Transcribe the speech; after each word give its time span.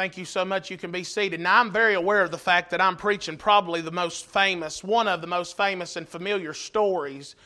Thank 0.00 0.16
you 0.16 0.24
so 0.24 0.46
much. 0.46 0.70
You 0.70 0.78
can 0.78 0.90
be 0.90 1.04
seated. 1.04 1.40
Now, 1.40 1.60
I'm 1.60 1.70
very 1.70 1.92
aware 1.92 2.22
of 2.22 2.30
the 2.30 2.38
fact 2.38 2.70
that 2.70 2.80
I'm 2.80 2.96
preaching 2.96 3.36
probably 3.36 3.82
the 3.82 3.90
most 3.90 4.24
famous, 4.24 4.82
one 4.82 5.06
of 5.06 5.20
the 5.20 5.26
most 5.26 5.58
famous 5.58 5.96
and 5.96 6.08
familiar 6.08 6.54
stories 6.54 7.36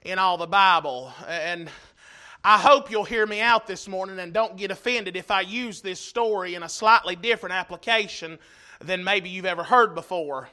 in 0.00 0.18
all 0.18 0.38
the 0.38 0.46
Bible. 0.46 1.12
And 1.28 1.68
I 2.42 2.56
hope 2.56 2.90
you'll 2.90 3.04
hear 3.04 3.26
me 3.26 3.42
out 3.42 3.66
this 3.66 3.86
morning 3.86 4.20
and 4.20 4.32
don't 4.32 4.56
get 4.56 4.70
offended 4.70 5.16
if 5.18 5.30
I 5.30 5.42
use 5.42 5.82
this 5.82 6.00
story 6.00 6.54
in 6.54 6.62
a 6.62 6.68
slightly 6.70 7.14
different 7.14 7.54
application 7.54 8.38
than 8.80 9.04
maybe 9.04 9.28
you've 9.28 9.44
ever 9.44 9.62
heard 9.62 9.94
before. 9.94 10.48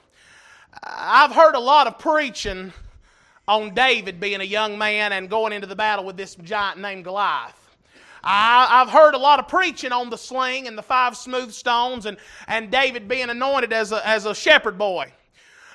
I've 0.83 1.31
heard 1.31 1.55
a 1.55 1.59
lot 1.61 1.87
of 1.87 1.99
preaching 1.99 2.73
on 3.47 3.73
David 3.73 4.19
being 4.19 4.41
a 4.41 4.43
young 4.43 4.77
man 4.77 5.13
and 5.13 5.29
going 5.29 5.53
into 5.53 5.67
the 5.67 5.75
battle 5.77 6.03
with 6.03 6.17
this 6.17 6.35
giant 6.35 6.81
named 6.81 7.05
Goliath. 7.05 7.64
I, 8.25 8.79
have 8.79 8.89
heard 8.89 9.13
a 9.13 9.19
lot 9.19 9.39
of 9.39 9.47
preaching 9.47 9.91
on 9.91 10.09
the 10.09 10.17
sling 10.17 10.67
and 10.67 10.75
the 10.75 10.81
five 10.81 11.15
smooth 11.15 11.51
stones 11.51 12.07
and, 12.07 12.17
and 12.47 12.71
David 12.71 13.07
being 13.07 13.29
anointed 13.29 13.71
as 13.71 13.91
a, 13.91 14.05
as 14.07 14.25
a 14.25 14.33
shepherd 14.33 14.77
boy. 14.77 15.13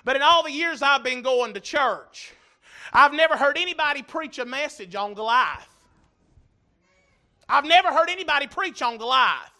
But 0.05 0.16
in 0.16 0.23
all 0.23 0.42
the 0.42 0.51
years 0.51 0.83
I've 0.83 1.05
been 1.05 1.23
going 1.23 1.55
to 1.55 1.61
church, 1.61 2.33
I've 2.92 3.12
never 3.12 3.37
heard 3.37 3.56
anybody 3.56 4.02
preach 4.02 4.41
a 4.41 4.45
message 4.45 4.97
on 4.97 5.15
Goliath. 5.15 5.69
I've 7.48 7.65
never 7.65 7.89
heard 7.89 8.11
anybody 8.11 8.48
preach 8.48 8.83
on 8.83 8.98
Goliath. 8.98 9.53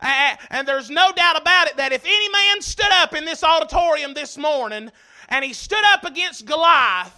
And 0.00 0.66
there's 0.66 0.90
no 0.90 1.12
doubt 1.12 1.40
about 1.40 1.68
it 1.68 1.76
that 1.76 1.92
if 1.92 2.04
any 2.04 2.28
man 2.28 2.60
stood 2.60 2.90
up 2.90 3.14
in 3.14 3.24
this 3.24 3.44
auditorium 3.44 4.14
this 4.14 4.36
morning 4.36 4.90
and 5.28 5.44
he 5.44 5.52
stood 5.52 5.84
up 5.86 6.04
against 6.04 6.44
Goliath, 6.44 7.12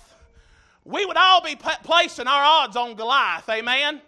we 0.85 1.05
would 1.07 1.17
all 1.17 1.43
be 1.43 1.57
placing 1.57 2.27
our 2.27 2.43
odds 2.43 2.77
on 2.77 2.95
Goliath. 2.95 3.49
Amen. 3.49 4.01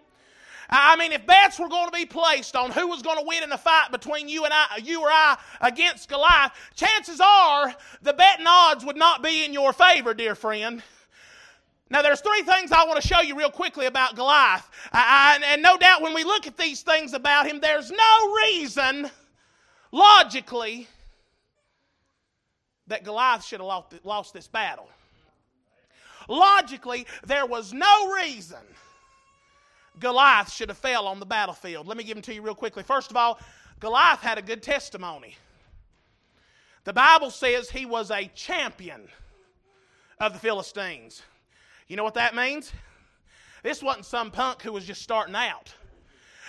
I 0.70 0.94
mean, 0.94 1.10
if 1.10 1.26
bets 1.26 1.58
were 1.58 1.68
going 1.68 1.86
to 1.86 1.92
be 1.92 2.06
placed 2.06 2.54
on 2.54 2.70
who 2.70 2.86
was 2.86 3.02
going 3.02 3.18
to 3.18 3.24
win 3.26 3.42
in 3.42 3.50
a 3.50 3.58
fight 3.58 3.90
between 3.90 4.28
you 4.28 4.44
and 4.44 4.54
I, 4.54 4.78
you 4.82 5.02
or 5.02 5.08
I 5.10 5.36
against 5.60 6.08
Goliath, 6.08 6.52
chances 6.76 7.20
are 7.20 7.74
the 8.02 8.12
betting 8.12 8.46
odds 8.48 8.84
would 8.84 8.96
not 8.96 9.22
be 9.22 9.44
in 9.44 9.52
your 9.52 9.72
favor, 9.72 10.14
dear 10.14 10.36
friend. 10.36 10.80
Now, 11.90 12.02
there's 12.02 12.20
three 12.20 12.42
things 12.42 12.70
I 12.70 12.84
want 12.84 13.02
to 13.02 13.06
show 13.06 13.20
you 13.20 13.36
real 13.36 13.50
quickly 13.50 13.86
about 13.86 14.14
Goliath. 14.14 14.70
I, 14.92 15.40
I, 15.42 15.44
and 15.52 15.60
no 15.60 15.76
doubt 15.76 16.02
when 16.02 16.14
we 16.14 16.22
look 16.22 16.46
at 16.46 16.56
these 16.56 16.82
things 16.82 17.14
about 17.14 17.48
him, 17.48 17.58
there's 17.58 17.90
no 17.90 18.34
reason, 18.44 19.10
logically, 19.90 20.86
that 22.86 23.02
Goliath 23.02 23.44
should 23.44 23.60
have 23.60 23.84
lost 24.04 24.32
this 24.32 24.46
battle. 24.46 24.88
Logically, 26.28 27.08
there 27.26 27.44
was 27.44 27.72
no 27.72 28.12
reason 28.12 28.58
Goliath 29.98 30.52
should 30.52 30.68
have 30.68 30.78
fell 30.78 31.06
on 31.06 31.20
the 31.20 31.26
battlefield. 31.26 31.86
Let 31.86 31.96
me 31.96 32.04
give 32.04 32.14
them 32.14 32.22
to 32.22 32.34
you 32.34 32.42
real 32.42 32.54
quickly. 32.54 32.82
First 32.82 33.10
of 33.10 33.16
all, 33.16 33.38
Goliath 33.80 34.20
had 34.20 34.38
a 34.38 34.42
good 34.42 34.62
testimony. 34.62 35.36
The 36.84 36.92
Bible 36.92 37.30
says 37.30 37.70
he 37.70 37.86
was 37.86 38.10
a 38.10 38.30
champion 38.34 39.08
of 40.18 40.32
the 40.32 40.38
Philistines. 40.38 41.22
You 41.88 41.96
know 41.96 42.04
what 42.04 42.14
that 42.14 42.34
means? 42.34 42.72
This 43.62 43.82
wasn't 43.82 44.06
some 44.06 44.30
punk 44.30 44.62
who 44.62 44.72
was 44.72 44.86
just 44.86 45.02
starting 45.02 45.34
out. 45.34 45.74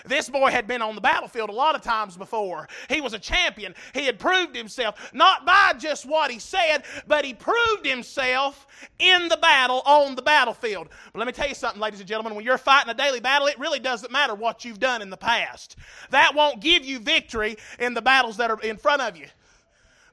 This 0.05 0.29
boy 0.29 0.51
had 0.51 0.67
been 0.67 0.81
on 0.81 0.95
the 0.95 1.01
battlefield 1.01 1.49
a 1.49 1.53
lot 1.53 1.75
of 1.75 1.81
times 1.81 2.17
before. 2.17 2.67
He 2.89 3.01
was 3.01 3.13
a 3.13 3.19
champion. 3.19 3.75
He 3.93 4.05
had 4.05 4.19
proved 4.19 4.55
himself, 4.55 5.11
not 5.13 5.45
by 5.45 5.73
just 5.77 6.05
what 6.05 6.31
he 6.31 6.39
said, 6.39 6.83
but 7.07 7.25
he 7.25 7.33
proved 7.33 7.85
himself 7.85 8.67
in 8.99 9.27
the 9.27 9.37
battle 9.37 9.81
on 9.85 10.15
the 10.15 10.21
battlefield. 10.21 10.89
But 11.11 11.19
let 11.19 11.27
me 11.27 11.33
tell 11.33 11.47
you 11.47 11.55
something, 11.55 11.81
ladies 11.81 11.99
and 11.99 12.09
gentlemen, 12.09 12.35
when 12.35 12.45
you're 12.45 12.57
fighting 12.57 12.89
a 12.89 12.95
daily 12.95 13.19
battle, 13.19 13.47
it 13.47 13.59
really 13.59 13.79
doesn't 13.79 14.11
matter 14.11 14.35
what 14.35 14.65
you've 14.65 14.79
done 14.79 15.01
in 15.01 15.09
the 15.09 15.17
past. 15.17 15.75
That 16.09 16.35
won't 16.35 16.61
give 16.61 16.85
you 16.85 16.99
victory 16.99 17.57
in 17.79 17.93
the 17.93 18.01
battles 18.01 18.37
that 18.37 18.51
are 18.51 18.59
in 18.61 18.77
front 18.77 19.01
of 19.01 19.17
you. 19.17 19.27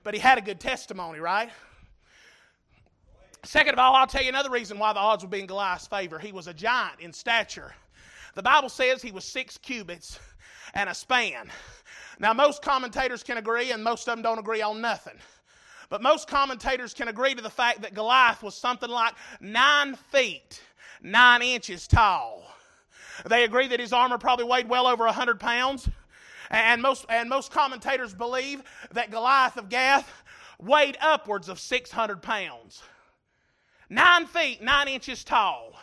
But 0.05 0.14
he 0.14 0.20
had 0.20 0.39
a 0.39 0.42
good 0.42 0.61
testimony, 0.61 1.19
right? 1.19 1.50
Second 3.45 3.75
of 3.75 3.78
all, 3.78 3.95
I'll 3.95 4.06
tell 4.06 4.23
you 4.23 4.28
another 4.28 4.50
reason 4.50 4.78
why 4.78 4.92
the 4.92 4.98
odds 4.98 5.23
would 5.23 5.30
be 5.30 5.41
in 5.41 5.46
Goliath's 5.46 5.86
favor. 5.86 6.18
He 6.18 6.33
was 6.33 6.48
a 6.48 6.55
giant 6.55 7.01
in 7.01 7.12
stature. 7.12 7.74
The 8.38 8.42
Bible 8.44 8.68
says 8.68 9.02
he 9.02 9.10
was 9.10 9.24
six 9.24 9.58
cubits 9.58 10.20
and 10.72 10.88
a 10.88 10.94
span. 10.94 11.50
Now, 12.20 12.32
most 12.32 12.62
commentators 12.62 13.24
can 13.24 13.36
agree, 13.36 13.72
and 13.72 13.82
most 13.82 14.06
of 14.06 14.12
them 14.12 14.22
don't 14.22 14.38
agree 14.38 14.62
on 14.62 14.80
nothing. 14.80 15.16
But 15.90 16.02
most 16.02 16.28
commentators 16.28 16.94
can 16.94 17.08
agree 17.08 17.34
to 17.34 17.42
the 17.42 17.50
fact 17.50 17.82
that 17.82 17.94
Goliath 17.94 18.44
was 18.44 18.54
something 18.54 18.88
like 18.88 19.14
nine 19.40 19.96
feet, 19.96 20.62
nine 21.02 21.42
inches 21.42 21.88
tall. 21.88 22.44
They 23.26 23.42
agree 23.42 23.66
that 23.66 23.80
his 23.80 23.92
armor 23.92 24.18
probably 24.18 24.44
weighed 24.44 24.68
well 24.68 24.86
over 24.86 25.05
100 25.05 25.40
pounds. 25.40 25.88
And 26.48 26.80
most, 26.80 27.06
and 27.08 27.28
most 27.28 27.50
commentators 27.50 28.14
believe 28.14 28.62
that 28.92 29.10
Goliath 29.10 29.56
of 29.56 29.68
Gath 29.68 30.22
weighed 30.60 30.96
upwards 31.00 31.48
of 31.48 31.58
600 31.58 32.22
pounds. 32.22 32.84
Nine 33.90 34.26
feet, 34.26 34.62
nine 34.62 34.86
inches 34.86 35.24
tall 35.24 35.74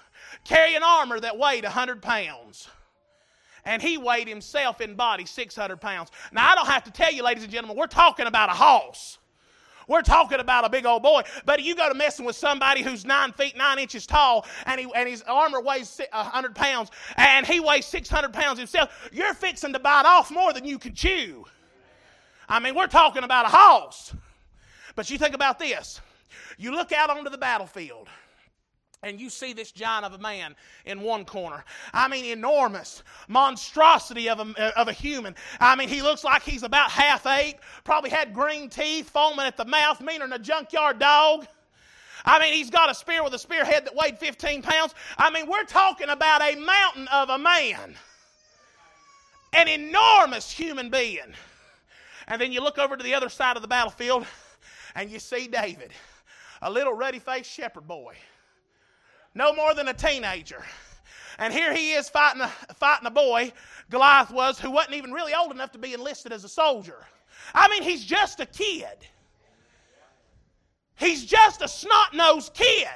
carrying 0.44 0.84
armor 0.84 1.20
that 1.20 1.38
weighed 1.38 1.64
100 1.64 2.02
pounds. 2.02 2.68
And 3.64 3.82
he 3.82 3.98
weighed 3.98 4.28
himself 4.28 4.80
in 4.80 4.96
body 4.96 5.26
600 5.26 5.82
pounds. 5.82 6.12
Now, 6.32 6.52
I 6.52 6.56
don't 6.56 6.68
have 6.68 6.84
to 6.84 6.92
tell 6.92 7.12
you, 7.12 7.24
ladies 7.24 7.44
and 7.44 7.52
gentlemen, 7.52 7.78
we're 7.78 7.88
talking 7.88 8.28
about 8.28 8.50
a 8.50 8.54
horse. 8.54 9.18
We're 9.88 10.02
talking 10.02 10.40
about 10.40 10.66
a 10.66 10.70
big 10.70 10.86
old 10.86 11.04
boy. 11.04 11.24
But 11.46 11.64
you 11.64 11.76
go 11.76 11.88
to 11.90 11.96
messing 11.96 12.26
with 12.26 12.36
somebody 12.36 12.82
who's 12.82 13.06
nine 13.06 13.32
feet, 13.32 13.56
nine 13.58 13.80
inches 13.80 14.06
tall, 14.06 14.46
and, 14.66 14.80
he, 14.80 14.88
and 14.96 15.08
his 15.08 15.24
armor 15.24 15.62
weighs 15.62 16.00
100 16.12 16.56
pounds, 16.56 16.92
and 17.18 17.46
he 17.46 17.60
weighs 17.60 17.86
600 17.86 18.34
pounds 18.34 18.60
himself, 18.60 19.10
you're 19.12 19.34
fixing 19.34 19.74
to 19.74 19.80
bite 19.80 20.06
off 20.06 20.32
more 20.32 20.54
than 20.54 20.66
you 20.66 20.78
can 20.78 20.94
chew. 20.94 21.46
I 22.48 22.60
mean, 22.60 22.76
we're 22.76 22.88
talking 22.88 23.24
about 23.24 23.46
a 23.46 23.50
horse. 23.50 24.14
But 24.96 25.10
you 25.10 25.18
think 25.18 25.36
about 25.36 25.60
this 25.60 26.02
you 26.58 26.72
look 26.72 26.92
out 26.92 27.10
onto 27.10 27.30
the 27.30 27.38
battlefield 27.38 28.08
and 29.06 29.22
you 29.22 29.30
see 29.30 29.54
this 29.54 29.72
giant 29.72 30.04
of 30.04 30.14
a 30.14 30.18
man 30.18 30.56
in 30.86 31.00
one 31.00 31.26
corner. 31.26 31.64
I 31.94 32.08
mean, 32.08 32.26
enormous 32.26 33.04
monstrosity 33.28 34.28
of 34.28 34.40
a, 34.40 34.80
of 34.80 34.88
a 34.88 34.92
human. 34.92 35.36
I 35.60 35.76
mean, 35.76 35.90
he 35.90 36.02
looks 36.02 36.24
like 36.24 36.42
he's 36.42 36.64
about 36.64 36.90
half 36.90 37.26
ape, 37.28 37.58
probably 37.84 38.10
had 38.10 38.34
green 38.34 38.68
teeth, 38.68 39.10
foaming 39.10 39.46
at 39.46 39.58
the 39.58 39.66
mouth, 39.66 40.02
meaner 40.02 40.26
than 40.26 40.34
a 40.34 40.40
junkyard 40.40 40.98
dog. 40.98 41.46
I 42.26 42.40
mean, 42.40 42.54
he's 42.54 42.72
got 42.72 42.90
a 42.90 42.96
spear 42.96 43.24
with 43.24 43.36
a 43.36 43.40
spearhead 43.40 43.86
that 43.86 43.96
weighed 43.96 44.18
15 44.18 44.64
pounds. 44.64 44.96
I 45.20 45.30
mean, 45.30 45.48
we're 45.48 45.66
talking 45.66 46.10
about 46.10 46.42
a 46.42 46.56
mountain 46.56 47.08
of 47.14 47.30
a 47.30 47.38
man, 47.38 47.96
an 49.54 49.68
enormous 49.68 50.50
human 50.50 50.90
being. 50.90 51.36
And 52.28 52.42
then 52.42 52.52
you 52.52 52.62
look 52.62 52.80
over 52.80 52.98
to 52.98 53.04
the 53.04 53.14
other 53.14 53.30
side 53.30 53.56
of 53.56 53.62
the 53.62 53.68
battlefield 53.68 54.26
and 54.96 55.12
you 55.12 55.20
see 55.20 55.48
David, 55.48 55.92
a 56.64 56.72
little 56.72 56.94
ruddy 56.94 57.20
faced 57.20 57.52
shepherd 57.52 57.88
boy 57.88 58.16
no 59.36 59.54
more 59.54 59.74
than 59.74 59.90
a 59.90 59.94
teenager. 59.94 60.64
And 61.38 61.54
here 61.54 61.74
he 61.74 61.92
is 61.92 62.10
fighting 62.10 62.42
a, 62.42 62.48
fighting 62.76 63.06
a 63.06 63.12
boy, 63.12 63.52
Goliath 63.90 64.32
was, 64.32 64.60
who 64.60 64.72
wasn't 64.72 64.96
even 64.96 65.12
really 65.12 65.34
old 65.34 65.52
enough 65.52 65.74
to 65.74 65.78
be 65.78 65.94
enlisted 65.94 66.32
as 66.32 66.46
a 66.46 66.50
soldier. 66.50 67.06
I 67.54 67.68
mean, 67.68 67.84
he's 67.84 68.04
just 68.04 68.40
a 68.40 68.46
kid. 68.46 69.06
He's 70.96 71.26
just 71.26 71.62
a 71.62 71.68
snot 71.68 72.14
nosed 72.14 72.54
kid. 72.54 72.88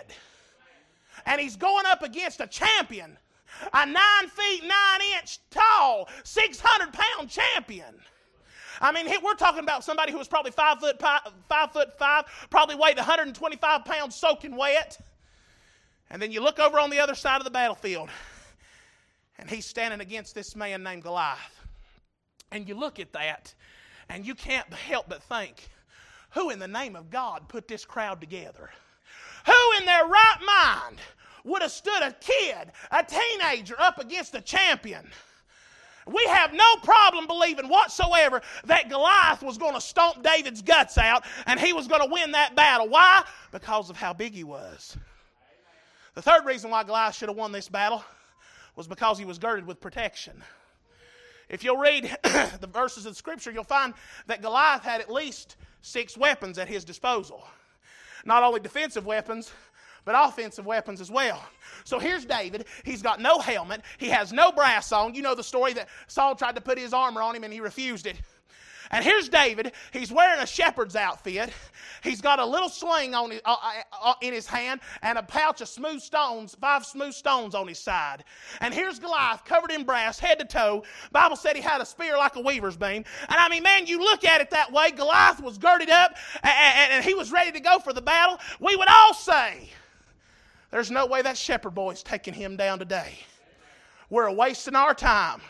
And 1.26 1.40
he's 1.42 1.58
going 1.58 1.86
up 1.86 2.02
against 2.02 2.40
a 2.40 2.48
champion, 2.48 3.18
a 3.74 3.86
nine 3.86 4.28
feet, 4.30 4.64
nine 4.64 5.02
inch 5.18 5.40
tall, 5.52 6.08
600 6.24 6.94
pound 6.94 7.30
champion. 7.30 7.94
I 8.82 8.94
mean, 8.94 9.08
we're 9.22 9.34
talking 9.34 9.60
about 9.60 9.84
somebody 9.84 10.14
who 10.14 10.18
was 10.18 10.30
probably 10.30 10.52
five 10.52 10.80
foot 10.80 10.98
five, 10.98 11.22
five 11.50 11.74
foot 11.74 12.00
five, 12.00 12.24
probably 12.50 12.76
weighed 12.76 12.96
125 12.96 13.84
pounds 13.84 14.16
soaking 14.16 14.56
wet. 14.56 14.98
And 16.12 16.22
then 16.22 16.32
you 16.32 16.42
look 16.42 16.60
over 16.60 16.80
on 16.80 16.90
the 16.90 17.00
other 17.00 17.16
side 17.16 17.38
of 17.38 17.44
the 17.44 17.52
battlefield, 17.52 18.10
and 19.38 19.50
he's 19.50 19.66
standing 19.66 20.02
against 20.02 20.34
this 20.34 20.56
man 20.56 20.84
named 20.84 21.04
Goliath. 21.04 21.66
And 22.52 22.68
you 22.68 22.76
look 22.76 23.00
at 23.00 23.14
that, 23.14 23.54
and 24.10 24.26
you 24.26 24.34
can't 24.34 24.72
help 24.74 25.08
but 25.08 25.22
think, 25.24 25.70
who 26.32 26.50
in 26.50 26.60
the 26.60 26.68
name 26.68 26.96
of 26.96 27.10
God 27.10 27.48
put 27.48 27.68
this 27.68 27.86
crowd 27.86 28.20
together? 28.20 28.70
Who 29.46 29.78
in 29.80 29.86
their 29.86 30.06
right 30.06 30.38
mind 30.86 31.00
would 31.44 31.62
have 31.62 31.72
stood 31.72 32.02
a 32.02 32.12
kid, 32.20 32.72
a 32.92 33.04
teenager, 33.04 33.80
up 33.80 34.00
against 34.00 34.36
a 34.36 34.42
champion? 34.42 35.08
We 36.08 36.24
have 36.26 36.54
no 36.54 36.76
problem 36.78 37.28
believing 37.28 37.70
whatsoever 37.70 38.42
that 38.66 38.90
Goliath 38.90 39.44
was 39.44 39.58
going 39.58 39.76
to 39.76 39.82
stomp 39.82 40.24
David's 40.24 40.62
guts 40.62 40.98
out 40.98 41.24
and 41.46 41.60
he 41.60 41.72
was 41.72 41.88
going 41.88 42.02
to 42.02 42.12
win 42.12 42.32
that 42.32 42.56
battle. 42.56 42.90
Why? 42.90 43.24
Because 43.52 43.92
of 43.92 43.96
how 43.96 44.14
big 44.14 44.34
he 44.34 44.44
was. 44.44 44.98
The 46.20 46.32
third 46.32 46.44
reason 46.44 46.70
why 46.70 46.84
Goliath 46.84 47.16
should 47.16 47.30
have 47.30 47.38
won 47.38 47.54
this 47.54 47.70
battle 47.70 48.04
was 48.76 48.90
because 48.90 49.18
he 49.18 49.24
was 49.24 49.40
girded 49.40 49.66
with 49.66 49.80
protection. 49.80 50.44
If 51.48 51.64
you'll 51.64 51.78
read 51.78 52.14
the 52.24 52.68
verses 52.70 53.06
of 53.06 53.16
Scripture, 53.16 53.52
you'll 53.52 53.64
find 53.64 53.94
that 54.28 54.42
Goliath 54.42 54.84
had 54.84 55.00
at 55.00 55.10
least 55.10 55.56
six 55.80 56.18
weapons 56.18 56.58
at 56.58 56.68
his 56.68 56.84
disposal. 56.84 57.48
Not 58.26 58.44
only 58.44 58.60
defensive 58.60 59.06
weapons, 59.06 59.50
but 60.04 60.14
offensive 60.14 60.66
weapons 60.66 61.00
as 61.00 61.10
well. 61.10 61.42
So 61.86 62.00
here's 62.00 62.26
David. 62.26 62.66
He's 62.84 63.02
got 63.02 63.22
no 63.22 63.40
helmet. 63.40 63.82
He 63.98 64.10
has 64.10 64.34
no 64.34 64.52
brass 64.52 64.92
on. 64.92 65.16
You 65.16 65.22
know 65.22 65.36
the 65.36 65.42
story 65.42 65.72
that 65.72 65.88
Saul 66.08 66.36
tried 66.36 66.56
to 66.56 66.62
put 66.62 66.78
his 66.78 66.92
armor 66.92 67.22
on 67.22 67.34
him 67.34 67.46
and 67.46 67.54
he 67.54 67.62
refused 67.62 68.08
it. 68.08 68.18
And 68.92 69.06
here's 69.06 69.30
David. 69.30 69.74
He's 69.92 70.12
wearing 70.12 70.42
a 70.42 70.48
shepherd's 70.48 70.96
outfit. 70.96 71.52
He's 72.02 72.22
got 72.22 72.40
a 72.40 72.46
little 72.46 72.70
sling 72.70 73.14
on 73.14 73.32
his, 73.32 73.42
uh, 73.46 73.56
uh, 73.62 73.82
uh, 74.02 74.14
in 74.22 74.34
his 74.34 74.48
hand 74.48 74.82
and 75.04 75.18
a 75.18 75.24
pouch 75.24 75.62
of 75.62 75.68
smooth 75.68 76.02
stones, 76.02 76.56
five 76.60 76.86
smooth 76.86 77.14
stones 77.14 77.54
on 77.54 77.68
his 77.68 77.78
side. 77.78 78.24
And 78.62 78.74
here's 78.74 78.98
Goliath 78.98 79.46
covered 79.46 79.72
in 79.72 79.84
brass, 79.84 80.18
head 80.18 80.40
to 80.40 80.46
toe. 80.46 80.84
Bible 81.12 81.36
said 81.36 81.56
he 81.56 81.62
had 81.62 81.82
a 81.82 81.86
spear 81.86 82.18
like 82.18 82.36
a 82.36 82.42
weaver's 82.42 82.78
beam. 82.78 83.04
And 83.28 83.38
I 83.38 83.48
mean, 83.50 83.62
man, 83.62 83.86
you 83.86 84.00
look 84.00 84.26
at 84.26 84.42
it 84.42 84.50
that 84.52 84.72
way. 84.72 84.92
Goliath 84.92 85.42
was 85.42 85.58
girded 85.58 85.90
up 85.90 86.16
and, 86.42 86.54
and, 86.58 86.92
and 86.94 87.06
he 87.06 87.14
was 87.14 87.32
ready 87.32 87.52
to 87.52 87.60
go 87.60 87.78
for 87.80 87.94
the 87.94 88.02
battle. 88.02 88.40
We 88.60 88.76
would 88.76 88.90
all 88.90 89.14
say, 89.14 89.70
there's 90.72 90.90
no 90.90 91.06
way 91.06 91.22
that 91.22 91.38
shepherd 91.38 91.76
boy's 91.76 92.02
taking 92.02 92.34
him 92.34 92.56
down 92.56 92.80
today. 92.80 93.20
We're 94.10 94.32
wasting 94.32 94.76
our 94.76 94.96
time. 94.96 95.42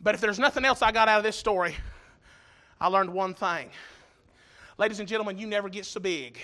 But 0.00 0.14
if 0.14 0.20
there's 0.20 0.38
nothing 0.38 0.64
else 0.64 0.80
I 0.80 0.92
got 0.92 1.08
out 1.08 1.18
of 1.18 1.24
this 1.24 1.36
story, 1.36 1.74
I 2.80 2.86
learned 2.86 3.12
one 3.12 3.34
thing. 3.34 3.70
Ladies 4.78 5.00
and 5.00 5.08
gentlemen, 5.08 5.38
you 5.38 5.46
never 5.46 5.68
get 5.68 5.84
so 5.84 5.98
big, 5.98 6.38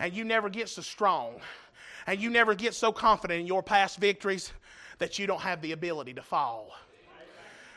and 0.00 0.12
you 0.12 0.24
never 0.24 0.48
get 0.48 0.68
so 0.68 0.82
strong, 0.82 1.34
and 2.08 2.20
you 2.20 2.28
never 2.28 2.54
get 2.54 2.74
so 2.74 2.90
confident 2.90 3.40
in 3.40 3.46
your 3.46 3.62
past 3.62 3.98
victories 3.98 4.52
that 4.98 5.18
you 5.18 5.28
don't 5.28 5.40
have 5.40 5.62
the 5.62 5.72
ability 5.72 6.12
to 6.14 6.22
fall. 6.22 6.72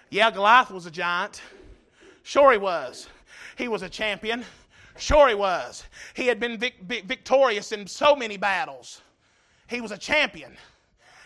Yeah, 0.09 0.31
Goliath 0.31 0.71
was 0.71 0.87
a 0.87 0.91
giant. 0.91 1.41
Sure, 2.23 2.51
he 2.51 2.57
was. 2.57 3.07
He 3.57 3.67
was 3.67 3.83
a 3.83 3.89
champion. 3.89 4.43
Sure, 4.97 5.27
he 5.27 5.35
was. 5.35 5.83
He 6.15 6.25
had 6.25 6.39
been 6.39 6.57
vic- 6.57 6.81
victorious 6.81 7.71
in 7.71 7.85
so 7.85 8.15
many 8.15 8.37
battles. 8.37 9.01
He 9.67 9.81
was 9.81 9.91
a 9.91 9.97
champion. 9.97 10.55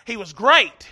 He 0.06 0.18
was 0.18 0.34
great. 0.34 0.88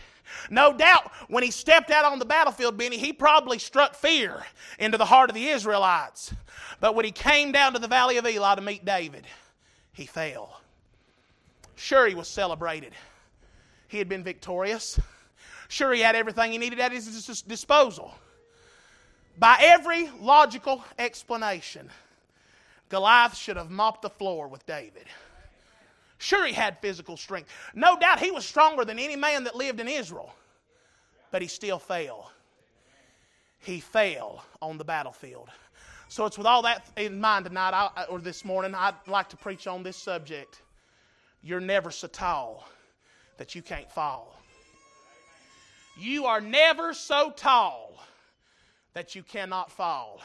No 0.49 0.73
doubt 0.73 1.11
when 1.27 1.43
he 1.43 1.51
stepped 1.51 1.91
out 1.91 2.05
on 2.05 2.19
the 2.19 2.25
battlefield, 2.25 2.77
Benny, 2.77 2.97
he 2.97 3.13
probably 3.13 3.59
struck 3.59 3.95
fear 3.95 4.43
into 4.79 4.97
the 4.97 5.05
heart 5.05 5.29
of 5.29 5.35
the 5.35 5.47
Israelites. 5.47 6.33
But 6.79 6.95
when 6.95 7.05
he 7.05 7.11
came 7.11 7.51
down 7.51 7.73
to 7.73 7.79
the 7.79 7.87
valley 7.87 8.17
of 8.17 8.25
Elah 8.25 8.55
to 8.55 8.61
meet 8.61 8.85
David, 8.85 9.25
he 9.93 10.05
fell. 10.05 10.61
Sure, 11.75 12.07
he 12.07 12.15
was 12.15 12.27
celebrated. 12.27 12.93
He 13.87 13.97
had 13.97 14.09
been 14.09 14.23
victorious. 14.23 14.99
Sure, 15.69 15.93
he 15.93 16.01
had 16.01 16.15
everything 16.15 16.51
he 16.51 16.57
needed 16.57 16.79
at 16.79 16.91
his 16.91 17.43
disposal. 17.43 18.15
By 19.37 19.57
every 19.59 20.09
logical 20.19 20.83
explanation, 20.97 21.89
Goliath 22.89 23.35
should 23.35 23.57
have 23.57 23.69
mopped 23.69 24.01
the 24.01 24.09
floor 24.09 24.47
with 24.47 24.65
David. 24.65 25.05
Sure, 26.17 26.45
he 26.45 26.53
had 26.53 26.79
physical 26.79 27.17
strength. 27.17 27.49
No 27.75 27.97
doubt 27.97 28.19
he 28.19 28.31
was 28.31 28.45
stronger 28.45 28.83
than 28.83 28.99
any 28.99 29.15
man 29.15 29.43
that 29.43 29.55
lived 29.55 29.79
in 29.79 29.87
Israel. 29.87 30.33
But 31.31 31.41
he 31.41 31.47
still 31.47 31.79
fell. 31.79 32.31
He 33.59 33.79
fell 33.79 34.43
on 34.61 34.77
the 34.77 34.83
battlefield. 34.83 35.49
So 36.09 36.25
it's 36.25 36.37
with 36.37 36.47
all 36.47 36.61
that 36.61 36.87
in 36.95 37.19
mind 37.19 37.45
tonight, 37.45 37.89
or 38.09 38.19
this 38.19 38.45
morning, 38.45 38.73
I'd 38.73 38.95
like 39.07 39.29
to 39.29 39.37
preach 39.37 39.67
on 39.67 39.83
this 39.83 39.97
subject. 39.97 40.61
You're 41.43 41.59
never 41.59 41.91
so 41.91 42.07
tall 42.07 42.67
that 43.37 43.55
you 43.55 43.61
can't 43.61 43.91
fall. 43.91 44.41
You 45.99 46.25
are 46.25 46.39
never 46.39 46.93
so 46.93 47.31
tall 47.31 48.01
that 48.93 49.15
you 49.15 49.23
cannot 49.23 49.71
fall. 49.71 50.21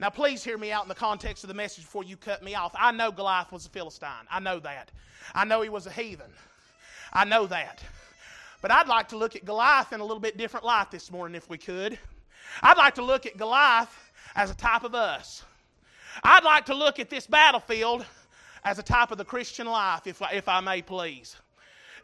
Now, 0.00 0.10
please 0.10 0.44
hear 0.44 0.56
me 0.56 0.70
out 0.70 0.84
in 0.84 0.88
the 0.88 0.94
context 0.94 1.42
of 1.42 1.48
the 1.48 1.54
message 1.54 1.84
before 1.84 2.04
you 2.04 2.16
cut 2.16 2.42
me 2.42 2.54
off. 2.54 2.72
I 2.78 2.92
know 2.92 3.10
Goliath 3.10 3.50
was 3.50 3.66
a 3.66 3.68
Philistine. 3.68 4.26
I 4.30 4.38
know 4.38 4.60
that. 4.60 4.92
I 5.34 5.44
know 5.44 5.60
he 5.60 5.68
was 5.68 5.86
a 5.86 5.90
heathen. 5.90 6.30
I 7.12 7.24
know 7.24 7.46
that. 7.46 7.82
But 8.62 8.70
I'd 8.70 8.86
like 8.86 9.08
to 9.08 9.16
look 9.16 9.34
at 9.34 9.44
Goliath 9.44 9.92
in 9.92 9.98
a 10.00 10.04
little 10.04 10.20
bit 10.20 10.36
different 10.36 10.64
light 10.64 10.92
this 10.92 11.10
morning 11.10 11.34
if 11.34 11.50
we 11.50 11.58
could. 11.58 11.98
I'd 12.62 12.78
like 12.78 12.94
to 12.94 13.02
look 13.02 13.26
at 13.26 13.36
Goliath 13.36 13.94
as 14.36 14.50
a 14.50 14.54
type 14.54 14.84
of 14.84 14.94
us. 14.94 15.44
I'd 16.22 16.44
like 16.44 16.66
to 16.66 16.74
look 16.74 17.00
at 17.00 17.10
this 17.10 17.26
battlefield 17.26 18.06
as 18.64 18.78
a 18.78 18.82
type 18.82 19.10
of 19.10 19.18
the 19.18 19.24
Christian 19.24 19.66
life, 19.66 20.06
if 20.06 20.22
I, 20.22 20.32
if 20.32 20.48
I 20.48 20.60
may 20.60 20.80
please. 20.80 21.36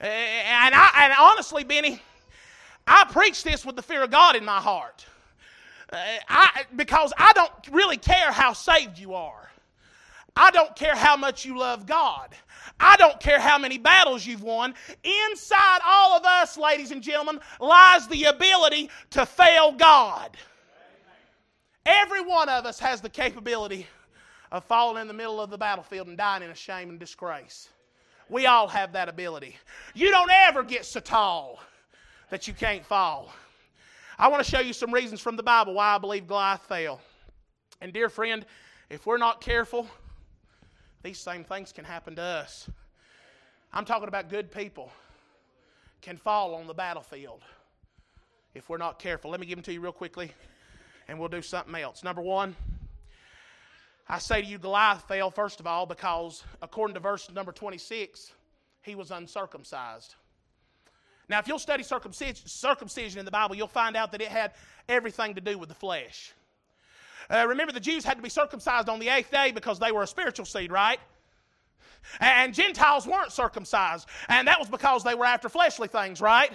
And, 0.00 0.75
I, 0.75 0.90
and 1.05 1.14
honestly, 1.19 1.62
Benny, 1.62 2.02
I 2.87 3.05
preach 3.11 3.44
this 3.44 3.64
with 3.64 3.76
the 3.76 3.82
fear 3.82 4.02
of 4.02 4.11
God 4.11 4.35
in 4.35 4.44
my 4.44 4.61
heart. 4.61 5.06
I, 6.29 6.64
because 6.76 7.12
I 7.17 7.32
don't 7.32 7.52
really 7.70 7.96
care 7.96 8.32
how 8.32 8.52
saved 8.52 8.99
you 8.99 9.14
are. 9.14 9.50
I 10.37 10.50
don't 10.50 10.75
care 10.75 10.96
how 10.96 11.17
much 11.17 11.44
you 11.44 11.58
love 11.58 11.87
God. 11.87 12.35
I 12.81 12.96
don't 12.96 13.20
care 13.20 13.38
how 13.38 13.56
many 13.56 13.79
battles 13.79 14.26
you've 14.26 14.43
won. 14.43 14.75
Inside 15.05 15.79
all 15.85 16.17
of 16.17 16.25
us, 16.25 16.58
ladies 16.58 16.91
and 16.91 17.02
gentlemen, 17.02 17.41
lies 17.61 18.08
the 18.08 18.25
ability 18.25 18.91
to 19.11 19.25
fail 19.25 19.73
God. 19.73 20.37
Every 21.87 22.23
one 22.23 22.49
of 22.49 22.67
us 22.67 22.81
has 22.81 23.00
the 23.00 23.08
capability 23.08 23.87
of 24.50 24.64
falling 24.64 25.02
in 25.02 25.08
the 25.08 25.14
middle 25.14 25.40
of 25.40 25.50
the 25.50 25.58
battlefield 25.58 26.08
and 26.08 26.17
dying 26.17 26.43
in 26.43 26.50
a 26.50 26.55
shame 26.55 26.90
and 26.90 26.99
disgrace. 26.99 27.69
We 28.29 28.47
all 28.47 28.69
have 28.69 28.93
that 28.93 29.08
ability. 29.08 29.56
You 29.94 30.11
don't 30.11 30.31
ever 30.31 30.62
get 30.62 30.85
so 30.85 31.00
tall 31.00 31.61
that 32.31 32.49
you 32.49 32.55
can't 32.55 32.85
fall. 32.85 33.32
I 34.19 34.28
want 34.28 34.44
to 34.44 34.50
show 34.50 34.61
you 34.61 34.72
some 34.72 34.93
reasons 34.93 35.20
from 35.20 35.37
the 35.37 35.43
Bible 35.43 35.75
why 35.75 35.96
I 35.96 35.99
believe 35.99 36.28
Goliath 36.28 36.62
fell. 36.62 37.00
And, 37.81 37.93
dear 37.93 38.08
friend, 38.08 38.46
if 38.88 39.06
we're 39.06 39.19
not 39.19 39.40
careful, 39.40 39.88
these 41.02 41.19
same 41.19 41.43
things 41.43 41.72
can 41.72 41.84
happen 41.84 42.14
to 42.16 42.22
us. 42.22 42.70
I'm 43.72 43.84
talking 43.84 44.06
about 44.06 44.31
good 44.31 44.52
people 44.52 44.93
can 46.00 46.16
fall 46.16 46.55
on 46.55 46.69
the 46.69 46.75
battlefield 46.75 47.43
if 48.55 48.69
we're 48.69 48.78
not 48.78 49.00
careful. 49.00 49.32
Let 49.32 49.40
me 49.40 49.46
give 49.46 49.56
them 49.56 49.64
to 49.64 49.72
you 49.72 49.81
real 49.81 49.90
quickly, 49.90 50.31
and 51.08 51.19
we'll 51.19 51.28
do 51.28 51.43
something 51.43 51.75
else. 51.75 52.05
Number 52.05 52.22
one, 52.22 52.55
I 54.08 54.19
say 54.19 54.43
to 54.43 54.46
you, 54.46 54.58
Goliath 54.58 55.08
fell, 55.08 55.32
first 55.32 55.58
of 55.58 55.66
all, 55.66 55.87
because 55.87 56.44
according 56.62 56.94
to 56.94 57.00
verse 57.00 57.28
number 57.32 57.50
26, 57.50 58.32
he 58.82 58.94
was 58.94 59.11
uncircumcised. 59.11 60.14
Now, 61.29 61.38
if 61.38 61.49
you'll 61.49 61.59
study 61.59 61.82
circumcision 61.82 63.19
in 63.19 63.25
the 63.25 63.31
Bible, 63.31 63.55
you'll 63.55 63.67
find 63.69 63.97
out 63.97 64.12
that 64.12 64.21
it 64.21 64.29
had 64.29 64.53
everything 64.88 65.35
to 65.35 65.41
do 65.41 65.59
with 65.59 65.69
the 65.69 65.75
flesh. 65.75 66.32
Uh, 67.31 67.47
remember, 67.49 67.73
the 67.73 67.81
Jews 67.81 68.05
had 68.05 68.17
to 68.17 68.23
be 68.23 68.29
circumcised 68.29 68.88
on 68.88 68.99
the 68.99 69.09
eighth 69.09 69.31
day 69.31 69.50
because 69.50 69.79
they 69.79 69.93
were 69.93 70.03
a 70.03 70.06
spiritual 70.06 70.44
seed, 70.44 70.71
right? 70.71 71.00
And 72.20 72.54
Gentiles 72.54 73.06
weren't 73.06 73.32
circumcised. 73.32 74.08
And 74.28 74.46
that 74.48 74.58
was 74.58 74.68
because 74.68 75.04
they 75.04 75.14
were 75.14 75.24
after 75.24 75.48
fleshly 75.48 75.88
things, 75.88 76.20
right? 76.20 76.52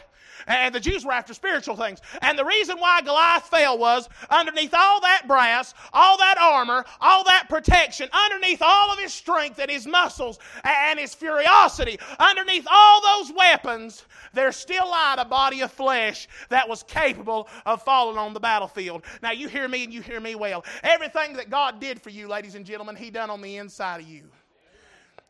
And 0.47 0.73
the 0.73 0.79
Jews 0.79 1.05
were 1.05 1.11
after 1.11 1.33
spiritual 1.33 1.75
things. 1.75 1.99
And 2.21 2.37
the 2.37 2.45
reason 2.45 2.77
why 2.79 3.01
Goliath 3.01 3.43
fell 3.43 3.77
was 3.77 4.09
underneath 4.29 4.73
all 4.73 5.01
that 5.01 5.23
brass, 5.27 5.73
all 5.93 6.17
that 6.17 6.37
armor, 6.39 6.85
all 7.01 7.23
that 7.25 7.47
protection, 7.49 8.09
underneath 8.13 8.61
all 8.61 8.91
of 8.91 8.99
his 8.99 9.13
strength 9.13 9.59
and 9.59 9.69
his 9.69 9.85
muscles 9.85 10.39
and 10.63 10.99
his 10.99 11.13
furiosity, 11.13 11.99
underneath 12.19 12.67
all 12.69 13.01
those 13.01 13.33
weapons, 13.35 14.05
there 14.33 14.51
still 14.51 14.89
lied 14.89 15.19
a 15.19 15.25
body 15.25 15.61
of 15.61 15.71
flesh 15.71 16.27
that 16.49 16.67
was 16.67 16.83
capable 16.83 17.47
of 17.65 17.83
falling 17.83 18.17
on 18.17 18.33
the 18.33 18.39
battlefield. 18.39 19.03
Now, 19.21 19.31
you 19.31 19.47
hear 19.47 19.67
me 19.67 19.83
and 19.83 19.93
you 19.93 20.01
hear 20.01 20.19
me 20.19 20.35
well. 20.35 20.63
Everything 20.83 21.33
that 21.33 21.49
God 21.49 21.79
did 21.79 22.01
for 22.01 22.09
you, 22.09 22.27
ladies 22.27 22.55
and 22.55 22.65
gentlemen, 22.65 22.95
He 22.95 23.09
done 23.09 23.29
on 23.29 23.41
the 23.41 23.57
inside 23.57 24.01
of 24.01 24.07
you. 24.07 24.23